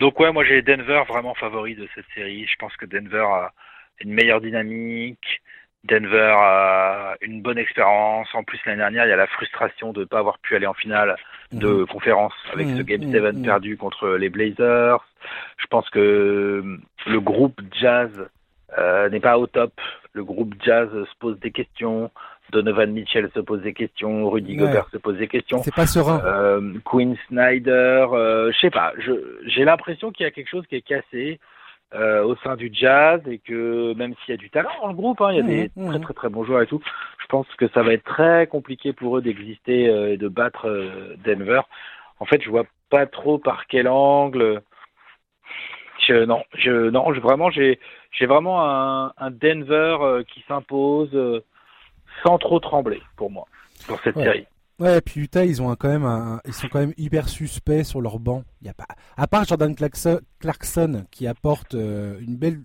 [0.02, 2.46] Donc ouais moi j'ai Denver vraiment favori de cette série.
[2.46, 3.54] Je pense que Denver a
[4.02, 5.42] une meilleure dynamique.
[5.86, 8.28] Denver a une bonne expérience.
[8.34, 10.68] En plus, l'année dernière, il y a la frustration de ne pas avoir pu aller
[10.68, 11.16] en finale
[11.52, 11.88] de mhm.
[11.88, 12.84] conférence avec ce mhm.
[12.84, 13.43] Game 7 mhm.
[13.43, 15.06] perdu contre les Blazers.
[15.58, 16.64] Je pense que
[17.08, 18.12] le groupe Jazz
[18.78, 19.74] euh, n'est pas au top.
[20.14, 22.12] Le groupe Jazz se pose des questions.
[22.52, 24.30] Donovan Mitchell se pose des questions.
[24.30, 25.62] Rudy Gobert se pose des questions.
[25.64, 26.22] C'est pas serein.
[26.26, 28.93] Euh, Quinn Snyder, euh, je sais pas.
[29.45, 31.39] j'ai l'impression qu'il y a quelque chose qui est cassé
[31.94, 34.94] euh, au sein du jazz et que même s'il y a du talent dans le
[34.96, 36.82] groupe, hein, il y a des Mhm, très très très bons joueurs et tout,
[37.22, 40.68] je pense que ça va être très compliqué pour eux d'exister euh, et de battre
[40.68, 41.62] euh, Denver.
[42.20, 44.62] En fait, je vois pas trop par quel angle.
[46.08, 47.80] Je, non, je, non, je, vraiment, j'ai,
[48.12, 51.44] j'ai vraiment un, un Denver euh, qui s'impose euh,
[52.24, 53.46] sans trop trembler pour moi
[53.88, 54.24] dans cette Ouais.
[54.24, 54.48] série.
[54.80, 57.30] Ouais, et puis Utah, ils ont un- quand même un- ils sont quand même hyper
[57.30, 58.43] suspects sur leur banc.
[58.61, 62.61] Il y a pas, à part Jordan Clarkson, Clarkson qui apporte euh, une belle,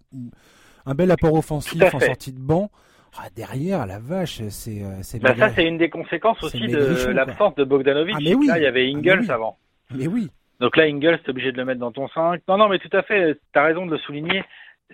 [0.87, 2.71] un bel apport offensif en sortie de banc.
[3.19, 7.07] Ah, derrière, la vache, c'est, euh, c'est Bah, ça, c'est une des conséquences aussi de
[7.13, 8.15] l'absence de Bogdanovic.
[8.17, 8.47] Ah, mais oui.
[8.47, 9.31] Là, il y avait Ah, mais Ingles oui.
[9.31, 9.59] avant.
[9.95, 10.31] Mais oui.
[10.61, 12.41] Donc là, Ingles, t'es obligé de le mettre dans ton 5.
[12.49, 14.43] Non, non, mais tout à fait, t'as raison de le souligner.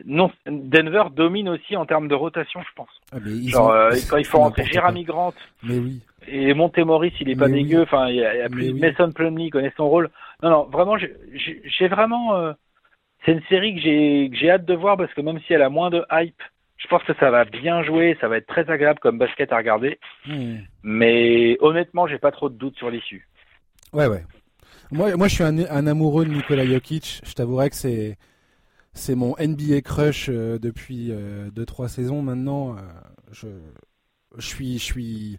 [0.06, 2.88] Non, Denver domine aussi en termes de rotation, je pense.
[3.12, 6.00] Mais ils Genre, ont- euh, quand il faut rentrer n'importe Jérémy Grant Mais oui.
[6.26, 7.64] Et Montemoris, il est pas oui.
[7.64, 7.82] dégueu.
[7.82, 8.80] Enfin, il y a, il y a plus oui.
[8.80, 10.10] Mason Plumlee connaît son rôle.
[10.42, 12.36] Non, non, vraiment, j'ai- vraiment.
[12.36, 12.52] euh,
[13.24, 13.80] c'est une série que
[14.36, 16.42] j'ai hâte de voir parce que même si elle a moins de hype,
[16.76, 19.58] je pense que ça va bien jouer, ça va être très agréable comme basket à
[19.58, 19.98] regarder.
[20.26, 20.56] Hmm.
[20.82, 23.28] Mais honnêtement, j'ai pas trop de doutes sur l'issue.
[23.92, 24.24] Ouais, ouais.
[24.90, 27.20] Moi, moi, je suis un, un amoureux de Nikola Jokic.
[27.24, 28.18] Je t'avouerai que c'est,
[28.92, 31.12] c'est mon NBA crush euh, depuis
[31.54, 32.76] 2-3 saisons maintenant.
[32.76, 32.80] Euh,
[33.30, 33.48] je,
[34.38, 35.38] je suis, je suis,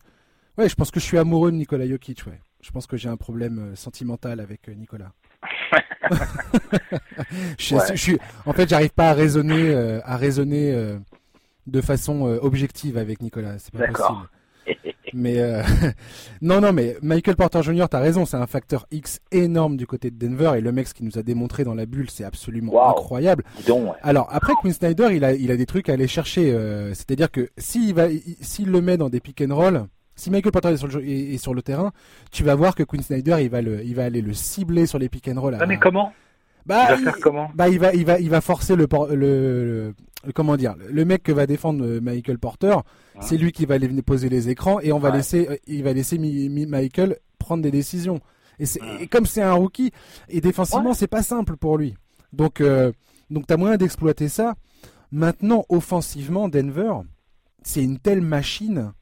[0.58, 2.26] ouais, je pense que je suis amoureux de Nikola Jokic.
[2.28, 2.39] Ouais.
[2.62, 5.12] Je pense que j'ai un problème euh, sentimental avec euh, Nicolas.
[7.58, 7.82] je, suis- Ouais.
[7.91, 10.97] je suis, en fait, j'arrive pas à raisonner, euh, à raisonner euh,
[11.68, 13.58] de façon euh, objective avec Nicolas.
[13.60, 14.30] C'est pas possible.
[15.16, 15.38] Mais
[16.41, 20.10] non, non, mais Michael Porter Jr., t'as raison, c'est un facteur X énorme du côté
[20.10, 22.72] de Denver et le mec ce qu'il nous a démontré dans la bulle, c'est absolument
[22.74, 22.89] Wow.
[22.97, 23.43] incroyable.
[23.58, 23.97] Dis donc, ouais.
[24.01, 26.51] Alors après, Quinn Snyder, il a, il a des trucs à aller chercher.
[26.93, 29.86] C'est-à-dire que s'il va, il- s'il le met dans des pick and roll,
[30.16, 31.91] si Michael Porter est sur le, jeu- est- est sur le terrain,
[32.32, 34.99] tu vas voir que Quinn Snyder, il va le, il va aller le cibler sur
[34.99, 35.57] les pick and roll.
[35.59, 36.14] Ah, mais comment?
[36.66, 37.51] Bah, Il va il- faire comment?
[37.55, 39.93] bah, il va, il va, il va forcer le, le,
[40.26, 42.76] le- comment dire, le mec que va défendre euh, Michael Porter,
[43.20, 45.18] c'est lui qui va aller venir poser les écrans et on va Ouais.
[45.18, 48.22] laisser, euh, il va laisser Mi- Mi- Michael prendre des décisions.
[48.59, 49.03] Et, c'est- Ouais.
[49.03, 49.91] et comme c'est un rookie,
[50.30, 51.95] et défensivement, c'est pas simple pour lui.
[52.32, 52.91] Donc, euh,
[53.30, 54.53] donc t'as moyen d'exploiter ça.
[55.11, 56.93] Maintenant, offensivement, Denver,
[57.61, 58.93] c'est une telle machine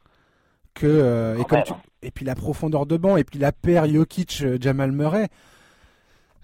[0.74, 1.82] que euh, et Quand comme même, tu- hein.
[2.02, 5.28] et puis la profondeur de banc et puis la paire Jokic euh, Jamal Murray.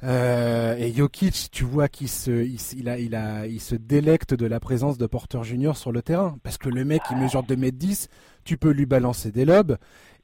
[0.04, 2.30] Euh, et Jokic, tu vois qu'il se,
[2.76, 6.02] il, a, il a, il se délecte de la présence de Porter Junior sur le
[6.02, 6.36] terrain.
[6.44, 8.06] Parce que le mec, il mesure 2m10,
[8.44, 9.76] tu peux lui balancer des lobes.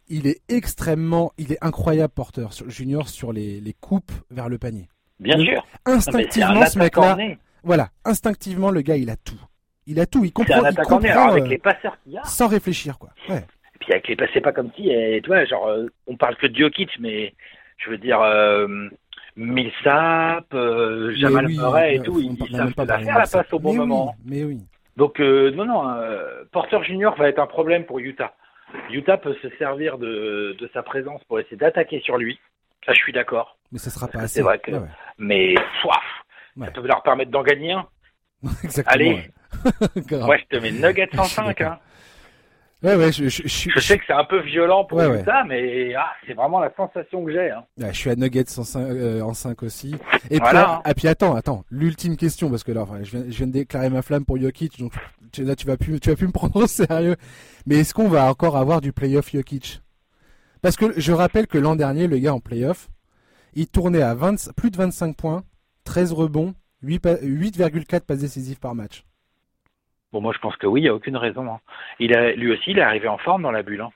[0.09, 4.89] Il est extrêmement, il est incroyable Porter Junior sur les, les coupes vers le panier.
[5.19, 5.65] Bien sûr.
[5.87, 9.41] Non, Instinctivement, ce attaquant mec-là, voilà, instinctivement, le gars, il a tout.
[9.87, 11.09] Il a tout, il comprend, il attaquant né.
[11.09, 12.25] comprend Alors, avec les passeurs qu'il y a.
[12.25, 13.11] sans réfléchir, quoi.
[13.29, 13.45] Ouais.
[13.85, 16.47] Puis avec les c'est pas comme si, et, tu vois, genre, euh, on parle que
[16.47, 17.35] de Jokic, mais
[17.77, 18.89] je veux dire, euh,
[19.37, 23.73] Millsap, euh, Jamal oui, Murray et tout, ils, savent pas faire la passe au bon
[23.73, 24.15] Mais oui, moment.
[24.25, 24.61] mais oui.
[24.97, 25.83] Donc, euh, non, non,
[26.53, 28.33] Porter Junior va être un problème pour Utah.
[28.91, 32.39] Utah peut se servir de, de sa présence pour essayer d'attaquer sur lui.
[32.87, 33.59] Ça, je suis d'accord.
[33.73, 34.43] Mais ça sera pas C'est assez.
[34.43, 34.89] vrai que- Ouais, ouais.
[35.19, 36.03] Mais, soif,
[36.57, 36.67] Ouais.
[36.67, 37.87] ça peut leur permettre d'en gagner un.
[38.65, 38.95] Exactement.
[38.95, 39.31] Allez.
[40.25, 40.71] Moi, je te mets
[41.09, 41.47] suis 105.
[41.47, 41.73] d'accord.
[41.73, 41.79] Hein.
[42.85, 45.07] Ouais, ouais, je, je, je, suis- Je sais que c'est un peu violent pour Ouais,
[45.07, 45.21] ouais.
[45.23, 47.51] Utah, mais ah, c'est vraiment la sensation que j'ai.
[47.51, 47.65] Hein.
[47.79, 49.97] Je suis à Nuggets en 5, en 5 aussi.
[50.31, 50.81] Et Voilà.
[50.85, 53.47] puis, et puis attends, attends, l'ultime question parce que là, enfin, je viens, je viens
[53.47, 54.93] de déclarer ma flamme pour Jokic, donc
[55.33, 57.17] tu- là tu vas plus, tu vas plus me prendre au sérieux.
[57.67, 59.81] Mais est-ce qu'on va encore avoir du playoff Jokic?
[60.61, 62.89] Parce que je rappelle que l'an dernier, le gars en playoff,
[63.55, 65.43] il tournait à 20, plus de 25 points,
[65.85, 69.05] 13 rebonds, 8 pa- 8,4 passes décisives par match.
[70.15, 71.45] Bon, moi, je pense que oui, il n'y a aucune raison.
[71.53, 71.59] hein.
[71.99, 73.81] Il a, lui aussi, il est arrivé en forme dans la bulle.
[73.81, 73.91] hein.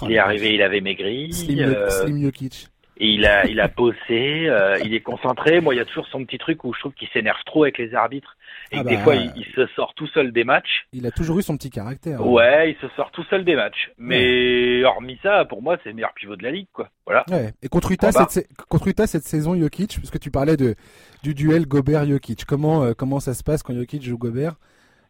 [0.00, 1.30] Oh, il est arrivé, il avait maigri.
[1.30, 2.68] Slim, euh, Slim Jokic.
[2.96, 5.60] et il a, il a bossé, euh, il est concentré.
[5.60, 7.76] Moi, il y a toujours son petit truc où je trouve qu'il s'énerve trop avec
[7.76, 8.34] les arbitres
[8.72, 10.86] et Ah que des bah, fois, il, il se sort tout seul des matchs.
[10.94, 12.20] Il a toujours eu son petit caractère.
[12.20, 12.24] hein.
[12.24, 13.90] Ouais, il se sort tout seul des matchs.
[13.98, 16.88] Mais hormis ça, pour moi, c'est le meilleur pivot de la ligue, quoi.
[17.06, 17.24] Voilà.
[17.30, 17.52] Ouais.
[17.62, 20.74] Et contre Utah, cette, contre Utah cette saison, Jokic, parce que tu parlais de,
[21.22, 22.44] du duel Gobert-Jokic.
[22.46, 24.54] Comment, euh, comment ça se passe quand Jokic joue Gobert?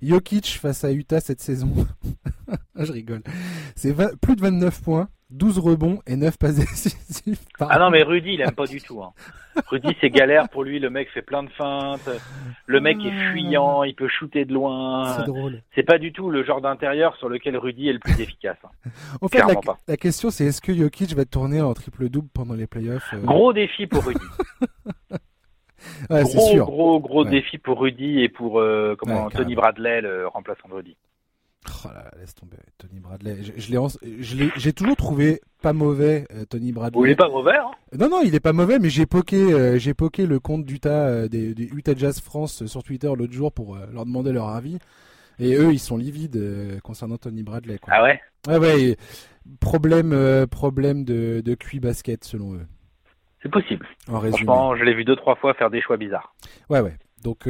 [0.03, 1.69] Jokic face à Utah cette saison.
[2.77, 3.23] Je rigole.
[3.77, 7.41] C'est 20 plus de 29 points, 12 rebonds et 9 passes décisives.
[7.61, 9.03] Ah non, mais Rudy, il aime pas du tout.
[9.03, 9.13] Hein.
[9.67, 10.79] Rudy, c'est galère pour lui.
[10.79, 12.09] Le mec fait plein de feintes.
[12.67, 13.83] Le mec est fuyant.
[13.83, 15.25] Il peut shooter de C'est loin.
[15.25, 15.63] drôle.
[15.75, 18.57] C'est pas du tout le genre d'intérieur sur lequel Rudy est le plus efficace.
[18.65, 18.91] hein.
[19.21, 19.79] En fait, la, Clairement pas.
[19.89, 23.53] la question c'est est-ce que Jokic va tourner en triple-double pendant les playoffs euh, Gros
[23.53, 24.21] défi pour Rudy.
[26.11, 26.65] ouais, gros, sûr.
[26.67, 27.31] gros, gros Ouais.
[27.31, 29.55] défi pour Rudy et pour euh, comment Ouais, Tony.
[29.55, 30.97] Bradley, le remplaçant de Rudy.
[31.85, 33.37] Oh là, laisse tomber, Tony Bradley.
[33.57, 37.01] Je, j'ai toujours trouvé pas mauvais, euh, Tony Bradley.
[37.05, 39.77] il est pas mauvais, hein Non, non, il est pas mauvais, mais j'ai poké, euh,
[39.79, 43.77] j'ai poké le compte d'Utah, euh, des, Utah Jazz France sur Twitter l'autre jour pour
[43.93, 44.79] leur demander leur avis.
[45.41, 47.79] Et eux, ils sont livides concernant Tony Bradley.
[47.89, 48.21] Ah ouais?
[48.49, 48.97] Ouais, ouais.
[49.61, 52.67] Problème, problème de, de QI basket selon eux.
[53.43, 53.87] C'est possible.
[54.09, 56.35] En Franchement, je l'ai vu deux trois fois faire des choix bizarres.
[56.69, 56.97] Ouais, ouais.
[57.23, 57.49] Donc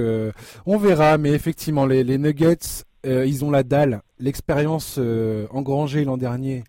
[0.66, 4.02] on verra, mais effectivement, les, les Nuggets, euh, ils ont la dalle.
[4.18, 6.64] L'expérience euh, engrangée l'an dernier,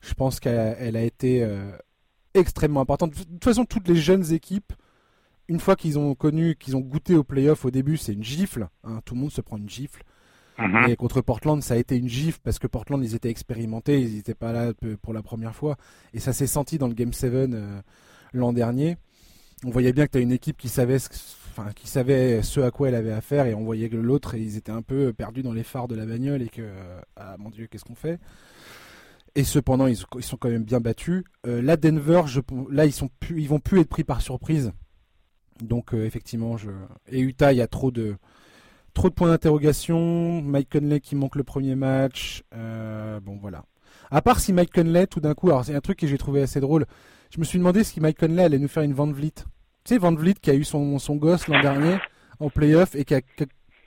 [0.00, 1.70] je pense qu'elle a été euh,
[2.34, 3.10] extrêmement importante.
[3.10, 4.72] De toute façon, toutes les jeunes équipes,
[5.48, 8.68] une fois qu'ils ont connu, qu'ils ont goûté au playoff au début, c'est une gifle.
[8.84, 9.00] Hein.
[9.04, 10.02] tout le monde se prend une gifle.
[10.58, 10.88] Mhm.
[10.88, 14.14] Et contre Portland, ça a été une gifle parce que Portland, ils étaient expérimentés, ils
[14.14, 15.76] n'étaient pas là pour la première fois.
[16.12, 17.50] Et ça s'est senti dans le Game 7
[18.34, 18.98] l'an dernier.
[19.64, 21.08] On voyait bien que tu as une équipe qui savait ce
[21.56, 24.56] enfin, qui savait ce à quoi elle avait affaire et on voyait que l'autre, ils
[24.56, 26.68] étaient un peu perdus dans les phares de la bagnole et que,
[27.16, 28.18] ah mon dieu, qu'est-ce qu'on fait?
[29.36, 31.24] Et cependant, ils, sont quand même bien battus.
[31.46, 32.22] Euh, là, Denver,
[32.70, 33.10] là, ils sont
[33.48, 34.72] vont plus être pris par surprise.
[35.60, 36.56] Donc, euh, effectivement,
[37.08, 38.16] et Utah, il y a trop de,
[38.92, 40.40] trop de points d'interrogation.
[40.40, 42.44] Mike Conley qui manque le premier match.
[42.54, 43.64] Euh, bon, voilà.
[44.10, 46.42] À part si Mike Conley, tout d'un coup, alors c'est un truc que j'ai trouvé
[46.42, 46.86] assez drôle.
[47.34, 49.32] Je me suis demandé si Mike Conley allait nous faire une Van Vliet.
[49.34, 49.42] Tu
[49.86, 51.98] sais, Van Vliet qui a eu son, son gosse l'an dernier
[52.38, 53.20] en playoff et qui a,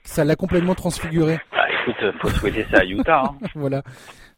[0.04, 1.40] ça l'a complètement transfiguré.
[1.50, 3.22] Bah écoute, faut souhaiter ça à Utah.
[3.24, 3.38] Hein.
[3.54, 3.82] voilà.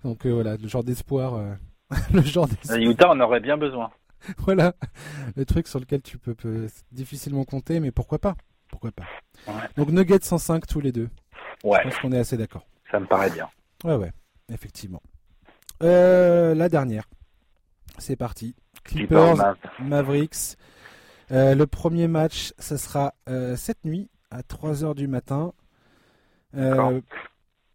[0.05, 1.35] Donc euh, voilà, le genre d'espoir.
[1.35, 1.55] Euh,
[2.15, 2.79] le genre d'espoir.
[2.79, 3.91] Utah en aurait bien besoin.
[4.39, 4.75] voilà,
[5.35, 6.37] le truc sur lequel tu peux,
[6.93, 8.37] difficilement compter, mais pourquoi pas?
[8.69, 9.07] Pourquoi pas?
[9.77, 11.09] Donc Nuggets 105 tous les deux.
[11.65, 11.81] Ouais.
[11.83, 12.65] Je pense qu'on est assez d'accord.
[12.93, 13.49] Ça me paraît bien.
[13.83, 14.13] Ouais, ouais,
[14.53, 15.03] effectivement.
[15.83, 17.09] Euh, la dernière.
[17.99, 18.55] C'est parti.
[18.85, 20.57] Clippers, Mavericks.
[21.33, 25.53] Euh, le premier match, ce sera euh, cette nuit à 3h du matin.
[26.57, 27.01] Euh,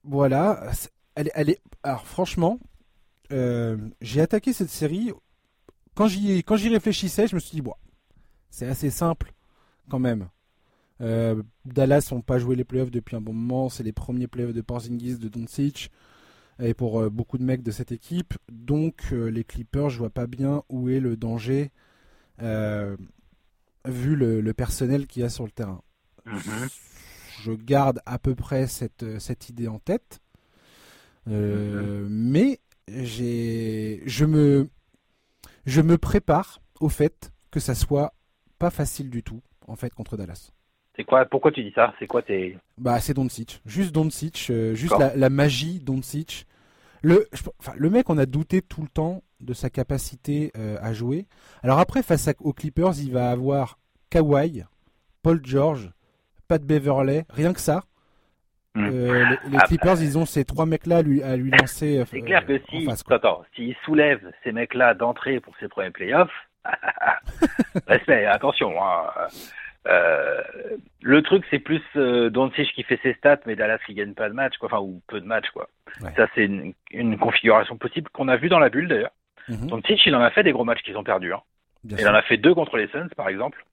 [0.04, 0.72] voilà.
[1.16, 1.62] Elle, elle, est.
[1.84, 2.60] Alors franchement,
[3.30, 5.14] j'ai attaqué cette série.
[5.96, 7.74] Quand j'y quand j'y réfléchissais, je me suis dit bon,
[8.50, 9.32] c'est assez simple
[9.90, 10.28] quand même.
[11.00, 13.70] Dallas n'ont pas joué les playoffs depuis un bon moment.
[13.70, 15.92] C'est les premiers playoffs de Porzingis, de Doncic
[16.60, 18.34] et pour beaucoup de mecs de cette équipe.
[18.52, 21.72] Donc les Clippers, je vois pas bien où est le danger
[23.88, 25.82] vu le, personnel qu'il y a sur le terrain.
[26.26, 26.68] Mhm.
[27.44, 30.22] Je garde à peu près cette, cette idée en tête.
[31.28, 32.10] Euh, mhm.
[32.10, 34.70] Mais j'ai, je me,
[35.66, 38.14] je me prépare au fait que ça soit
[38.60, 40.52] pas facile du tout en fait contre Dallas.
[40.96, 41.94] C'est quoi Pourquoi tu dis ça?
[42.00, 46.46] C'est quoi tes Bah c'est Doncic, juste Doncic, euh, juste la, la, magie Doncic.
[47.02, 47.28] Le,
[47.76, 51.26] le mec, on a douté tout le temps de sa capacité euh, à jouer.
[51.64, 53.78] Alors après, face aux Clippers, il va avoir
[54.10, 54.64] Kawhi,
[55.22, 55.92] Paul George,
[56.48, 57.82] Pat Beverley, rien que ça.
[58.74, 58.90] Hmm.
[58.92, 62.04] Euh, les, ah, Clippers, ils ont ces trois mecs-là à lui, à lui lancer.
[62.10, 66.34] C'est clair que si, attends, s'ils soulèvent ces mecs-là d'entrée pour ses premiers playoffs,
[67.88, 68.74] respect, attention.
[68.84, 69.28] Hein.
[69.88, 70.42] Euh,
[71.02, 74.30] le truc, c'est plus euh, Doncic qui fait ses stats, mais Dallas qui gagne pas
[74.30, 74.68] de match, quoi.
[74.68, 75.70] Enfin, ou peu de matchs, quoi.
[76.16, 76.46] Ça, c'est
[76.92, 79.12] une, configuration possible qu'on a vu dans la bulle, d'ailleurs.
[79.48, 81.34] Mm Doncic, il en a fait des gros matchs qu'ils ont perdus.
[81.34, 81.42] Hein.
[81.88, 83.64] il en a fait deux contre les Suns, par exemple,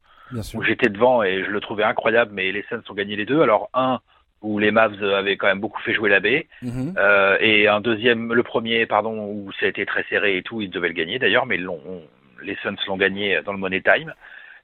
[0.54, 3.40] où j'étais devant et je le trouvais incroyable, mais les Suns ont gagné les deux.
[3.40, 4.00] Alors, un,
[4.42, 6.94] où les Mavs avaient quand même beaucoup fait jouer la baie, mhm.
[6.98, 10.60] euh, et un deuxième, le premier, pardon, où ça a été très serré et tout,
[10.60, 14.12] ils devaient le gagner d'ailleurs, mais les Suns l'ont gagné dans le Money Time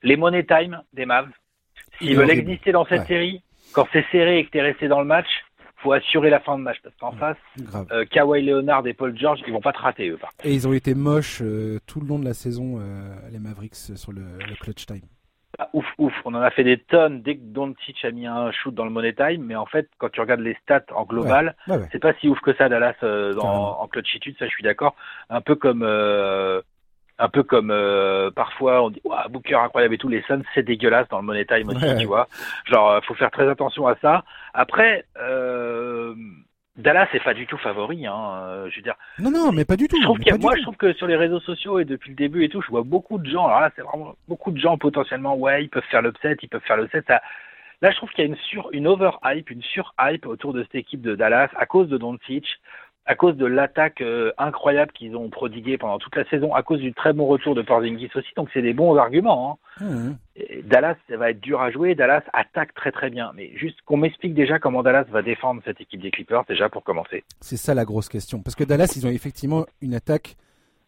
[0.03, 1.31] les money time des Mavs.
[1.99, 3.43] S'ils veulent exister dans cette série,
[3.73, 5.29] quand c'est serré et que tu es resté dans le match,
[5.79, 7.37] faut assurer la fin de match parce qu'en face,
[7.93, 10.19] euh, Kawhi Leonard et Paul George, ils vont pas te rater eux.
[10.45, 13.75] Et ils ont été moches euh, tout le long de la saison, euh, les Mavericks
[13.75, 14.23] sur le,
[14.61, 15.07] clutch time.
[15.59, 16.13] Ah, ouf, ouf.
[16.25, 18.91] On en a fait des tonnes dès que Doncic a mis un shoot dans le
[18.91, 21.57] money time, mais en fait, quand tu regardes les stats en global,
[21.91, 24.95] c'est pas si ouf que ça Dallas dans, en clutchitude, ça je suis d'accord.
[25.31, 25.83] Un peu comme
[27.19, 30.63] un peu comme euh, parfois on dit waouh Booker incroyable et tout les Suns c'est
[30.63, 32.29] dégueulasse dans le money time aussi tu vois.
[32.67, 34.25] Genre euh, faut faire très attention à ça.
[34.55, 36.15] Après euh,
[36.77, 38.95] Dallas c'est pas du tout favori hein je veux dire.
[39.19, 41.41] Non non mais pas du tout je trouve moi je trouve que sur les réseaux
[41.41, 43.83] sociaux et depuis le début et tout je vois beaucoup de gens alors là c'est
[43.83, 47.21] vraiment beaucoup de gens potentiellement ouais ils peuvent faire l'upset ils peuvent faire l'upset ça
[47.81, 50.53] Là, je trouve qu'il y a une sur, une over hype, une sur hype autour
[50.53, 52.45] de cette équipe de Dallas à cause de Doncic,
[53.09, 56.79] à cause de l'attaque euh, incroyable qu'ils ont prodiguée pendant toute la saison, à cause
[56.79, 58.29] du très bon retour de Porzingis aussi.
[58.37, 59.59] Donc c'est des bons arguments.
[59.81, 59.85] Hein.
[59.85, 60.63] Mmh.
[60.65, 61.95] Dallas, ça va être dur à jouer.
[61.95, 63.33] Dallas attaque très très bien.
[63.35, 66.85] Mais juste qu'on m'explique déjà comment Dallas va défendre cette équipe des Clippers, déjà pour
[66.85, 67.25] commencer.
[67.41, 68.43] C'est ça la grosse question.
[68.43, 70.37] Parce que Dallas, ils ont effectivement une attaque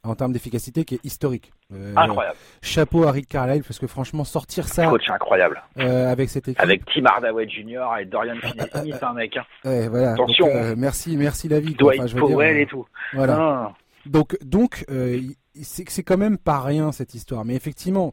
[0.02, 1.52] en termes d'efficacité qui est historique.
[1.72, 2.36] Euh, incroyable.
[2.62, 4.86] Chapeau à Rick Carlisle parce que franchement sortir ça.
[4.86, 5.62] Coach incroyable.
[5.78, 6.60] Euh, avec cette équipe.
[6.60, 7.84] Avec Tim Hardaway Jr.
[8.00, 9.36] et Dorian Finney-Smith, un mec.
[9.36, 9.44] Hein.
[9.64, 10.12] Ouais, voilà.
[10.12, 10.46] Attention.
[10.46, 11.76] Euh, merci, merci David.
[11.76, 12.86] Dwight enfin, Powell et tout.
[13.12, 13.36] Voilà.
[13.38, 13.72] Ah.
[14.06, 14.86] Donc, donc,
[15.62, 17.44] c'est quand même pas rien cette histoire.
[17.44, 18.12] Mais effectivement,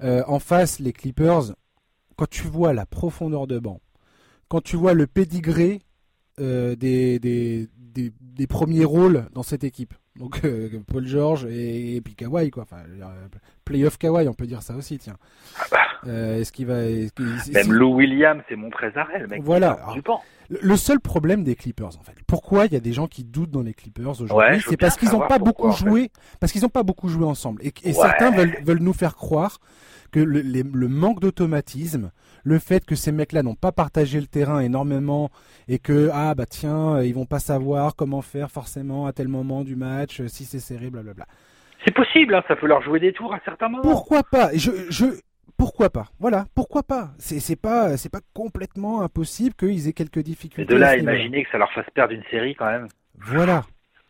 [0.00, 1.54] en face, les Clippers,
[2.16, 3.80] quand tu vois la profondeur de banc,
[4.48, 5.82] quand tu vois le pédigré
[6.38, 9.94] des, des, des, des premiers rôles dans cette équipe.
[10.18, 12.64] Donc euh, Paul George et, puis Kawhi quoi.
[12.64, 12.82] Enfin,
[13.64, 15.16] playoff Kawhi, on peut dire ça aussi, tiens.
[15.56, 15.78] Ah bah.
[16.06, 16.80] Euh, est-ce qu'il va
[17.52, 19.42] Même Lou Williams, c'est mon le mec.
[19.42, 19.78] Voilà.
[20.48, 23.50] le seul problème des Clippers, en fait, pourquoi il y a des gens qui doutent
[23.50, 26.10] dans les Clippers aujourd'hui, c'est parce qu'ils n'ont pas beaucoup joué,
[26.40, 29.60] parce qu'ils n'ont pas beaucoup joué ensemble, et, certains veulent, veulent nous faire croire
[30.10, 32.10] que le, le manque d'automatisme,
[32.44, 35.30] le fait que ces mecs-là n'ont pas partagé le terrain énormément
[35.68, 39.64] et que ah bah tiens ils vont pas savoir comment faire forcément à tel moment
[39.64, 41.26] du match si c'est serré blablabla.
[41.84, 43.82] C'est possible, hein, ça peut leur jouer des tours à certains moments.
[43.82, 44.50] Pourquoi pas?
[44.54, 45.06] Je, je
[45.56, 46.06] pourquoi pas?
[46.18, 47.10] Voilà, pourquoi pas?
[47.18, 50.72] C'est c'est pas c'est pas complètement impossible qu'ils aient quelques difficultés.
[50.72, 52.86] Et de là, imaginez que ça leur fasse perdre une série quand même.
[53.20, 53.64] Voilà.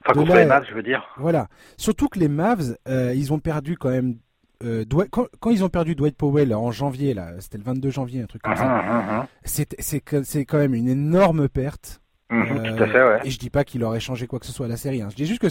[0.05, 1.03] Enfin, contre les Mavs, je veux dire.
[1.17, 1.49] Voilà.
[1.77, 4.17] Surtout que les Mavs, euh, ils ont perdu quand même
[4.65, 8.27] euh, quand, ils ont perdu Dwight Powell en janvier, là, c'était le 22 janvier, un
[8.27, 12.01] truc comme ça, ah, ah, ah, c'est quand même une énorme perte.
[12.31, 12.35] Tout
[12.83, 13.21] à fait, ouais.
[13.25, 15.01] Et je dis pas qu'il aurait changé quoi que ce soit à la série.
[15.01, 15.09] Hein.
[15.11, 15.47] Je dis juste que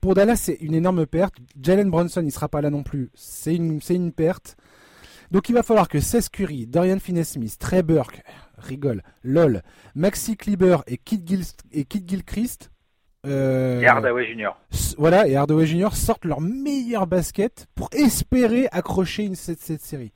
[0.00, 1.36] pour Dallas, c'est une énorme perte.
[1.60, 3.10] Jalen Brunson, il sera pas là non plus.
[3.14, 4.56] C'est une, une perte.
[5.30, 8.22] Donc il va falloir que Seth Curry, Dorian Finney-Smith, Trey Burke,
[8.58, 9.62] rigole, LOL,
[9.94, 12.70] Maxi Kleber et Kid, Gil, et Kid Gilchrist
[13.26, 14.58] euh, et Hardaway Junior.
[14.96, 20.12] Voilà, et Hardaway Junior sortent leur meilleur basket pour espérer accrocher une, cette, cette série.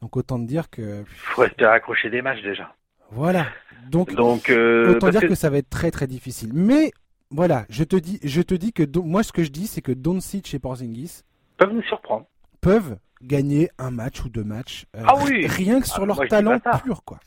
[0.00, 1.04] Donc autant dire que.
[1.06, 2.74] Faut espérer accrocher des matchs déjà.
[3.10, 3.46] Voilà.
[3.88, 5.34] Donc, Donc euh, autant dire que...
[5.34, 6.50] ça va être très très difficile.
[6.54, 6.92] Mais
[7.30, 9.92] voilà, je te dis, je te dis que moi ce que je dis, c'est que
[9.92, 11.22] Doncic et Porzingis
[11.56, 12.26] peuvent nous surprendre.
[12.60, 14.86] Peuvent gagner un match ou deux matchs.
[14.96, 15.46] Euh, ah oui.
[15.46, 17.20] Rien que sur ah, leur talent pur, quoi.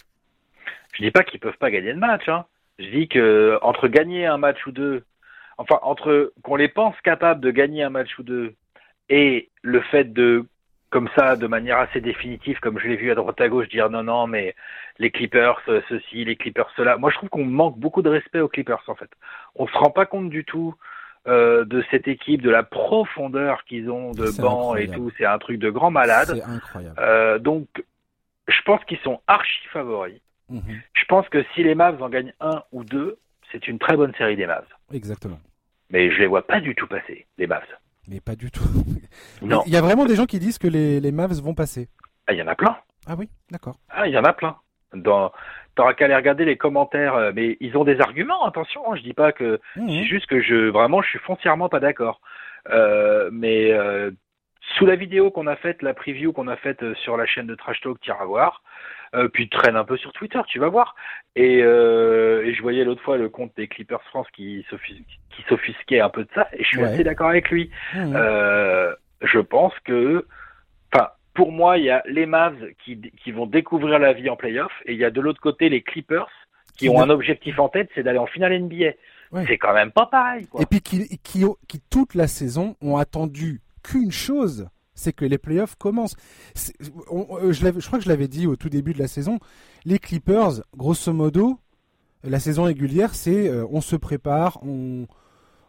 [0.94, 2.46] Je dis pas qu'ils peuvent pas gagner le match, hein.
[2.80, 5.04] Je dis que entre gagner un match ou deux,
[5.58, 8.56] enfin entre qu'on les pense capables de gagner un match ou deux
[9.10, 10.46] et le fait de
[10.94, 13.90] comme ça, de manière assez définitive, comme je l'ai vu à droite à gauche, dire
[13.90, 14.54] non, non, mais
[15.00, 16.98] les Clippers, euh, ceci, les Clippers, cela.
[16.98, 19.10] Moi, je trouve qu'on manque beaucoup de respect aux Clippers, en fait.
[19.56, 20.76] On se rend pas compte du tout
[21.26, 25.12] euh, de cette équipe, de la profondeur qu'ils ont de banc et tout.
[25.18, 26.36] C'est un truc de grand malade.
[26.36, 26.96] C'est incroyable.
[27.00, 27.68] Euh, donc,
[28.48, 30.22] je pense qu'ils sont archi favoris.
[30.50, 30.82] Mhm.
[30.94, 33.18] Je pense que si les Mavs en gagnent un ou deux,
[33.52, 34.68] c'est une très bonne série des Mavs.
[34.92, 35.40] Exactement.
[35.90, 37.64] Mais je les vois pas du tout passer, les Mavs.
[38.08, 38.64] Mais pas du tout.
[39.42, 39.62] Non.
[39.68, 41.88] Il y a vraiment des gens qui disent que les, les Mavs vont passer.
[42.28, 42.78] Ah, il y en a plein.
[43.06, 43.76] Ah oui, d'accord.
[43.90, 44.56] Ah, il y en a plein.
[44.94, 45.32] Dans...
[45.76, 49.02] T'auras qu'à aller regarder les commentaires, euh, mais ils ont des arguments, attention, hein, je
[49.02, 49.60] dis pas que...
[49.76, 49.90] Mhm.
[49.90, 52.22] C'est juste que je, vraiment, je suis foncièrement pas d'accord.
[52.70, 54.12] Euh, mais euh,
[54.78, 57.56] sous la vidéo qu'on a faite, la preview qu'on a faite sur la chaîne de
[57.56, 58.64] Trash Talk, à voir,
[59.14, 60.96] euh, puis traîne un peu sur Twitter, tu vas voir.
[61.36, 64.66] Et, euh, et je voyais l'autre fois le compte des Clippers France qui
[65.50, 67.70] s'offusquait un peu de ça, et je suis assez d'accord avec lui.
[67.94, 68.14] Mmh.
[68.16, 70.26] Euh, je pense que,
[70.94, 74.36] enfin, pour moi, il y a les Mavs qui, qui vont découvrir la vie en
[74.36, 76.30] playoff, et il y a de l'autre côté les Clippers
[76.78, 78.94] qui ont un objectif en tête, c'est d'aller en finale NBA.
[79.48, 80.46] C'est quand même pas pareil.
[80.48, 80.62] Quoi.
[80.62, 85.38] Et puis qui, qui, qui, toute la saison ont attendu qu'une chose, c'est que les
[85.38, 86.16] playoffs commencent.
[87.12, 89.40] Euh, je, crois que je l'avais dit au tout début de la saison,
[89.86, 91.60] les Clippers, grosso modo,
[92.24, 95.08] la saison régulière, c'est euh, on se prépare, on,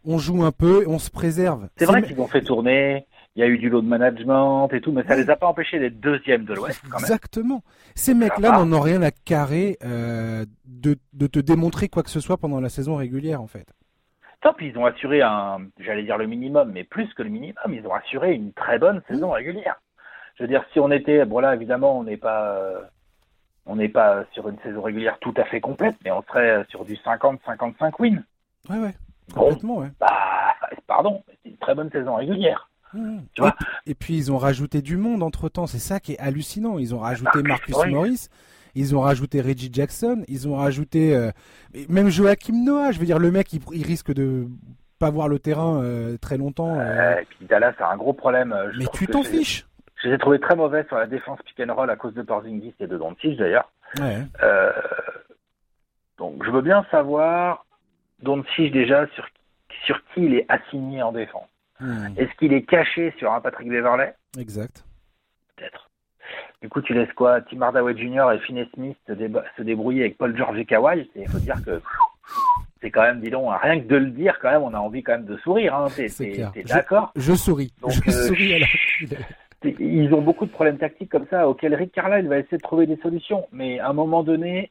[0.05, 1.69] on joue un peu, on se préserve.
[1.77, 3.07] C'est vrai qu'ils ont fait tourner,
[3.37, 5.47] il y a eu du lot de management et tout, mais ça les a pas
[5.47, 6.81] empêchés d'être deuxième de l'Ouest.
[6.99, 7.63] Exactement.
[7.95, 12.21] Ces mecs-là n'en ont rien à carrer euh, de, de te démontrer quoi que ce
[12.21, 13.67] soit pendant la saison régulière, en fait
[14.45, 14.63] top.
[14.63, 17.95] Ils ont assuré un, j'allais dire le minimum, mais plus que le minimum, ils ont
[17.95, 19.81] assuré une très bonne saison régulière.
[20.37, 22.81] Je veux dire, si on était, bon là évidemment, on n'est pas, euh,
[23.67, 26.85] on n'est pas sur une saison régulière tout à fait complète, mais on serait sur
[26.85, 28.23] du 50-55 wins.
[28.69, 28.95] Ouais, ouais.
[29.35, 29.91] Complètement, ouais.
[29.99, 30.55] Bah,
[30.87, 32.69] pardon, c'est une très bonne saison régulière.
[32.93, 33.21] Mmh.
[33.35, 33.55] Tu vois
[33.87, 36.79] et, puis ils ont rajouté du monde entre temps, c'est ça qui est hallucinant.
[36.79, 38.29] Ils ont rajouté Marcus Morris.
[38.75, 41.31] Ils ont rajouté Reggie Jackson, ils ont rajouté euh,
[41.89, 42.93] même Joachim Noah.
[42.93, 44.47] Je veux dire, le mec, il, risque de
[44.99, 46.79] pas voir le terrain euh, très longtemps.
[46.79, 47.17] Euh.
[47.21, 48.55] et puis Dallas a un gros problème.
[48.79, 49.67] mais tu t'en fiches.
[50.03, 52.23] Je les ai trouvés très mauvais sur la défense pick and roll à cause de
[52.23, 53.71] Porzingis et de Doncic d'ailleurs.
[56.19, 57.65] donc je veux bien savoir
[58.23, 59.27] Doncic déjà sur
[59.87, 61.49] sur qui il est assigné en défense.
[61.81, 62.09] Hmm.
[62.17, 64.15] Est-ce qu'il est caché sur un Patrick Beverley?
[64.39, 64.85] Exact.
[65.57, 65.91] Peut-être.
[66.63, 67.41] Du coup, tu laisses quoi?
[67.43, 68.33] Tim Hardaway Jr.
[68.35, 71.09] et Finney Smith se, débrouiller avec Paul George et Kawhi.
[71.15, 71.81] Il faut dire que
[72.81, 75.03] c'est quand même, dis donc, rien que de le dire, quand même, on a envie
[75.03, 75.75] quand même de sourire.
[75.75, 75.89] Hein.
[75.95, 77.13] T'es, d'accord?
[77.17, 77.73] je, souris.
[77.87, 78.69] je euh, souris alors.
[79.81, 82.87] Ils ont beaucoup de problèmes tactiques comme ça auxquels Rick Carlisle va essayer de trouver
[82.87, 83.47] des solutions.
[83.53, 84.71] Mais à un moment donné,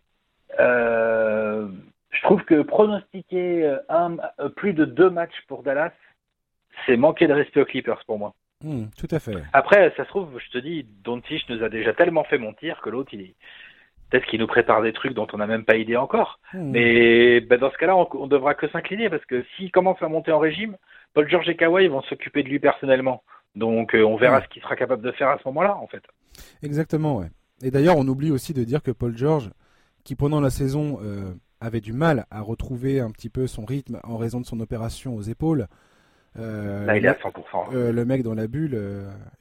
[0.59, 1.68] euh,
[2.11, 4.18] je trouve que pronostiquer un,
[4.55, 5.91] plus de deux matchs pour Dallas,
[6.86, 8.34] c'est manquer de respect aux Clippers pour moi.
[8.64, 9.36] Hmm, tout à fait.
[9.51, 12.89] Après, ça se trouve, je te dis, Doncic nous a déjà tellement fait mentir que
[12.89, 13.34] l'autre, il
[14.09, 16.39] peut-être qu'il nous prépare des trucs dont on n'a même pas idée encore.
[16.53, 16.72] Hmm.
[16.72, 20.07] Mais ben, dans ce cas-là, on, on devra que s'incliner parce que s'il commence à
[20.07, 20.78] monter en régime,
[21.14, 23.24] Paul George et Kawhi vont s'occuper de lui personnellement.
[23.55, 26.03] Donc euh, on verra ce qu'il sera capable de faire à ce moment-là, en fait.
[26.61, 27.28] Exactement, ouais.
[27.61, 29.49] Et d'ailleurs, on oublie aussi de dire que Paul George,
[30.03, 33.99] qui pendant la saison euh, avait du mal à retrouver un petit peu son rythme
[34.03, 35.68] en raison de son opération aux épaules.
[36.39, 37.73] Euh, Là, il est à 100%.
[37.73, 38.79] Euh, le mec dans la bulle,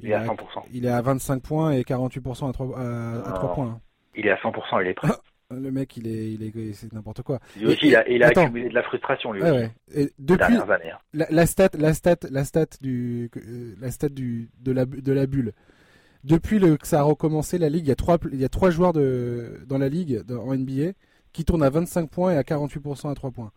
[0.01, 0.37] il, est à 100%.
[0.73, 3.67] il est à 25 points et 48% à 3, à, 3 points.
[3.67, 3.81] Hein.
[4.15, 5.09] Il est à 100%, il est prêt.
[5.51, 7.39] le mec, il est, il est, c'est n'importe quoi.
[7.57, 9.71] Lui aussi, il a, il a accumulé de la frustration, lui aussi.
[9.95, 10.67] Et depuis hein.
[11.13, 15.13] la, la, stat, la stat, la stat du, euh, la stat du, de la, de
[15.13, 15.53] la bulle.
[16.25, 18.49] Depuis le, que ça a recommencé la ligue, il y a trois, il y a
[18.49, 20.93] trois joueurs de, dans la ligue, en NBA,
[21.33, 23.51] qui tournent à 25 points et à 48% à 3 points.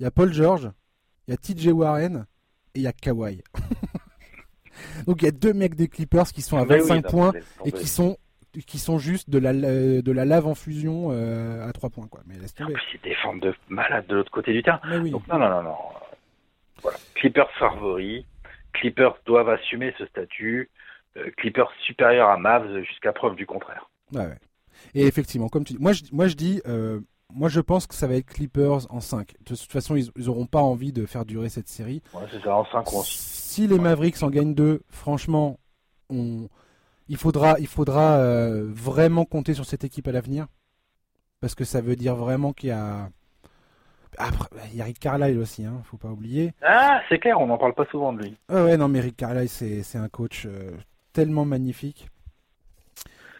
[0.00, 0.70] Il y a Paul George,
[1.26, 2.26] il y a TJ Warren
[2.78, 3.42] et il y a Kawhi.
[5.06, 7.32] Donc il y a deux mecs des Clippers qui sont à 25 points
[7.64, 8.16] et qui sont
[8.66, 12.08] qui sont juste de la, de la lave en fusion euh, à 3 points.
[12.08, 12.22] Quoi.
[12.26, 12.74] Mais laisse tomber.
[12.94, 14.80] ils défendent de malade de l'autre côté du terrain.
[15.10, 15.76] Donc, non, non, non, non.
[16.82, 16.98] Voilà.
[17.14, 18.24] Clippers favoris.
[18.72, 20.70] Clippers doivent assumer ce statut.
[21.16, 23.90] Euh, Clippers supérieur à Mavs jusqu'à preuve du contraire.
[24.12, 24.34] Ouais.
[24.94, 27.00] Et effectivement, comme tu dis, moi je, moi je dis, euh,
[27.34, 29.34] moi je pense que ça va être Clippers en 5.
[29.40, 32.02] De toute façon, ils, ils auront pas envie de faire durer cette série.
[32.14, 35.58] Ouais, c'est ça, en 5 ou Si les Mavericks en gagnent 2, franchement,
[36.10, 36.48] on
[37.08, 40.46] il faudra, il faudra euh, vraiment compter sur cette équipe à l'avenir.
[41.40, 43.08] Parce que ça veut dire vraiment qu'il y a.
[44.18, 46.52] Après, il y a Rick Carlisle aussi, hein, faut pas oublier.
[46.62, 48.36] Ah, c'est clair, on n'en parle pas souvent de lui.
[48.48, 50.72] Ah ouais, non, mais Rick Carlisle, c'est un coach euh,
[51.12, 52.08] tellement magnifique.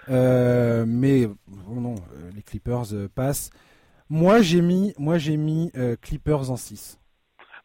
[0.08, 1.94] Euh, mais bon, non,
[2.34, 3.50] les Clippers passent.
[4.10, 6.98] Moi, j'ai mis, moi, j'ai mis Clippers en 6.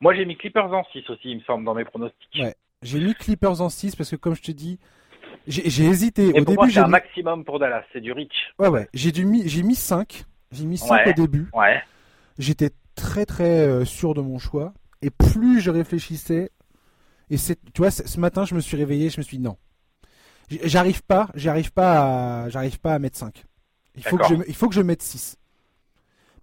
[0.02, 2.36] Moi, j'ai mis Clippers en 6 aussi, il me semble, dans mes pronostics.
[2.36, 4.80] Ouais, j'ai mis Clippers en 6 parce que, comme je te dis,
[5.48, 6.30] j'ai hésité.
[6.39, 8.34] au début, j'ai un maximum pour Dallas, c'est du rich.
[8.60, 8.88] Ouais, ouais.
[8.94, 10.26] J'ai mis, j'ai mis 5.
[10.52, 11.50] J'ai mis 5 au début.
[11.54, 11.82] Ouais.
[12.38, 14.74] J'étais très, très euh, sûr de mon choix.
[15.02, 16.50] Et plus je réfléchissais,
[17.30, 19.58] et c'est, tu vois, ce matin, je me suis réveillé, je me suis dit non.
[20.64, 23.44] J'arrive pas, j'arrive pas à, j'arrive pas à mettre 5.
[23.96, 25.38] Il faut que je, il faut que je mette 6.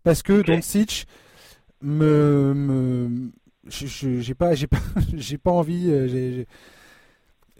[0.02, 0.52] Parce que okay.
[0.52, 1.06] Doncic
[1.82, 3.30] me, me,
[3.68, 4.78] j'ai pas, j'ai pas,
[5.14, 6.46] j'ai pas envie, euh, j'ai,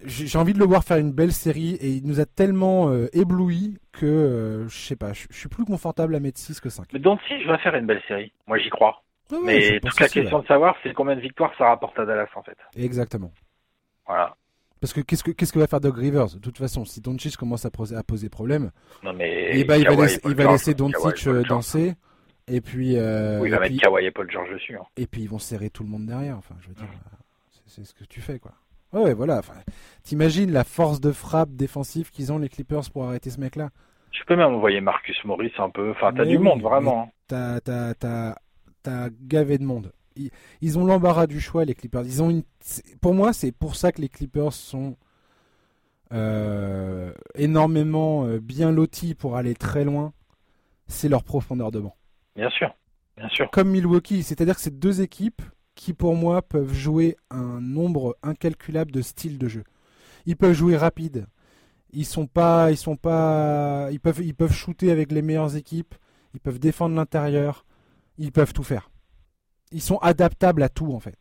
[0.04, 3.08] j'ai envie de le voir faire une belle série et il nous a tellement euh,
[3.12, 6.86] ébloui que euh, je sais pas, je suis plus confortable à mettre 6 que 5.
[6.92, 9.02] Mais donc si je vais faire une belle série, moi j'y crois.
[9.44, 12.42] mais toute la question de savoir c'est combien de victoires ça rapporte à Dallas en
[12.42, 12.56] fait.
[12.76, 13.32] Exactement.
[14.06, 14.36] Voilà.
[14.80, 16.34] Parce que qu'est-ce que qu'est-ce que va faire Doug Rivers?
[16.34, 18.70] De toute façon, si Doncic commence à poser, à poser problème,
[19.02, 21.94] non mais eh ben, il, va laisser, il va laisser Doncic euh, danser.
[22.48, 24.76] Et puis, oui, il va mettre Kawhi et Paul George dessus.
[24.76, 24.84] Hein.
[24.96, 26.36] Et puis ils vont serrer tout le monde derrière.
[26.36, 26.86] Enfin, je veux dire,
[27.66, 28.52] c'est ce que tu fais quoi.
[28.92, 29.38] Ouais, voilà.
[29.38, 29.54] Enfin,
[30.02, 33.70] T'imagines la force de frappe défensive qu'ils ont les Clippers pour arrêter ce mec-là
[34.10, 35.90] Je peux même envoyer Marcus Morris un peu.
[35.90, 37.12] Enfin, t'as du monde vraiment.
[37.28, 38.34] T'as, t'as, t'as,
[38.82, 39.92] t'as gavé de monde.
[40.60, 42.04] Ils, ont l'embarras du choix les Clippers.
[42.04, 42.42] Ils ont une.
[43.00, 44.96] Pour moi, c'est pour ça que les Clippers sont
[46.12, 50.12] euh, énormément euh, bien lotis pour aller très loin.
[50.88, 51.96] C'est leur profondeur de banc.
[52.36, 52.74] Bien sûr,
[53.16, 53.50] bien sûr.
[53.50, 55.42] Comme Milwaukee, c'est-à-dire que c'est deux équipes
[55.74, 59.64] qui pour moi peuvent jouer un nombre incalculable de styles de jeu.
[60.26, 61.26] Ils peuvent jouer rapide.
[61.92, 65.94] Ils sont pas, ils sont pas, ils peuvent, ils peuvent shooter avec les meilleures équipes.
[66.34, 67.64] Ils peuvent défendre l'intérieur.
[68.18, 68.90] Ils peuvent tout faire.
[69.72, 71.18] Ils sont adaptables à tout en fait.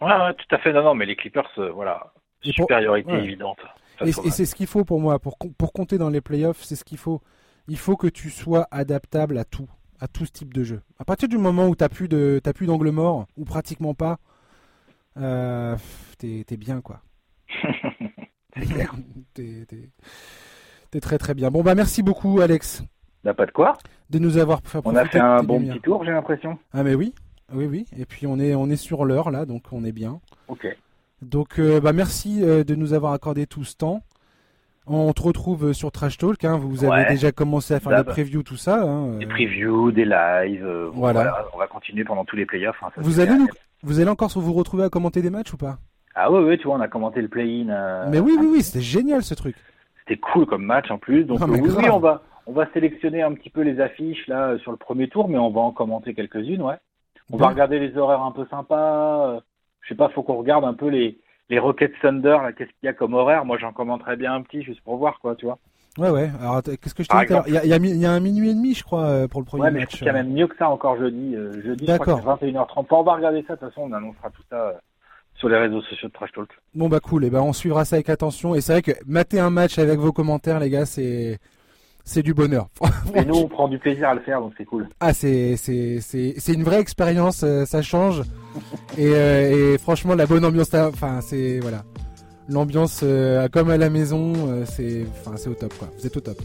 [0.00, 0.72] Ouais, tout à fait.
[0.72, 3.58] Non, non, mais les Clippers, euh, voilà, supériorité évidente.
[4.02, 6.76] Et, et c'est ce qu'il faut pour moi, pour, pour compter dans les playoffs, c'est
[6.76, 7.22] ce qu'il faut.
[7.68, 9.68] Il faut que tu sois adaptable à tout
[10.00, 10.82] à tout ce type de jeu.
[10.98, 14.18] À partir du moment où tu plus de plus d'angle mort ou pratiquement pas,
[15.18, 15.76] euh,
[16.18, 17.00] t'es es bien quoi.
[19.34, 19.66] t'es
[20.92, 21.50] es, très très bien.
[21.50, 22.82] Bon bah merci beaucoup Alex.
[23.24, 23.76] Bah pas de quoi.
[24.10, 26.58] De nous avoir fait On a fait un bon petit tour j'ai l'impression.
[26.72, 27.14] Ah mais oui,
[27.52, 27.86] oui oui.
[27.96, 30.20] Et puis on est on est sur l'heure là donc on est bien.
[30.48, 30.66] Ok.
[31.22, 34.02] Donc euh, bah merci euh, de nous avoir accordé tout ce temps.
[34.88, 36.44] On te retrouve sur Trash Talk.
[36.44, 36.58] Hein.
[36.58, 38.82] Vous avez déjà commencé à faire des previews, tout ça.
[38.82, 39.18] Hein.
[39.18, 40.64] Des previews, des lives.
[40.64, 41.46] Euh, voilà.
[41.54, 42.80] On va continuer pendant tous les playoffs.
[42.82, 43.48] Hein, vous, allez nous...
[43.82, 45.78] vous allez encore vous retrouver à commenter des matchs ou pas?
[46.14, 47.68] Ah oui, oui, tu vois, on a commenté le play-in.
[47.68, 49.56] Euh, Mais oui, oui, oui, c'était génial ce truc.
[50.00, 51.24] C'était cool comme match en plus.
[51.24, 54.70] Donc oui, oui, on va, on va sélectionner un petit peu les affiches là sur
[54.70, 56.76] le premier tour, mais on va en commenter quelques-unes, ouais.
[57.32, 59.40] On va regarder les horaires un peu sympas.
[59.82, 61.18] Je sais pas, faut qu'on regarde un peu les,
[61.48, 63.44] les Rockets Thunder, qu'est-ce qu'il y a comme horaire?
[63.44, 65.58] Moi, j'en commenterais bien un petit juste pour voir, quoi, tu vois.
[65.98, 66.30] Ouais, ouais.
[66.40, 68.74] Alors, qu'est-ce que je t'ai dit Il y, a, y, a un minuit et demi,
[68.74, 70.00] je crois, euh, pour le premier ouais, mais match.
[70.00, 71.34] Il y a même mieux que ça encore jeudi.
[71.34, 72.20] Euh, jeudi, D'accord.
[72.20, 72.86] 21h30.
[72.90, 73.54] on va regarder ça.
[73.54, 74.72] De toute façon, on annoncera tout ça euh,
[75.36, 76.50] sur les réseaux sociaux de Trash Talk.
[76.74, 77.24] Bon, bah cool.
[77.24, 78.54] Et ben, on suivra ça avec attention.
[78.54, 81.38] Et c'est vrai que mater un match avec vos commentaires, les gars, c'est
[82.06, 82.68] c'est du bonheur.
[83.14, 84.88] Et nous, on prend du plaisir à le faire, donc c'est cool.
[85.00, 87.44] Ah, c'est c'est c'est une vraie expérience.
[87.66, 88.22] ça change.
[88.96, 90.72] et, et franchement, la bonne ambiance.
[90.72, 91.84] Enfin, c'est voilà
[92.48, 95.88] l'ambiance euh, comme à la maison, euh, c'est enfin c'est au top quoi.
[95.98, 96.40] Vous êtes au top.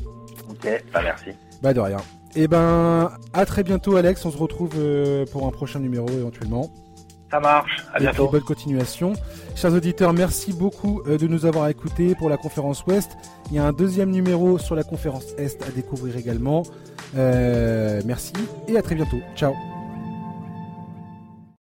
[0.50, 1.30] Ok, bah merci.
[1.62, 1.98] Bah de rien.
[2.36, 6.08] Et eh ben à très bientôt Alex, on se retrouve euh, pour un prochain numéro
[6.10, 6.72] éventuellement.
[7.32, 8.28] Ça marche, à bientôt.
[8.28, 9.14] bonne continuation.
[9.56, 13.12] Chers auditeurs, merci beaucoup de nous avoir écoutés pour la conférence Ouest.
[13.50, 16.64] Il y a un deuxième numéro sur la conférence Est à découvrir également.
[17.16, 18.34] merci
[18.68, 19.22] et à très bientôt.
[19.36, 19.54] Ciao.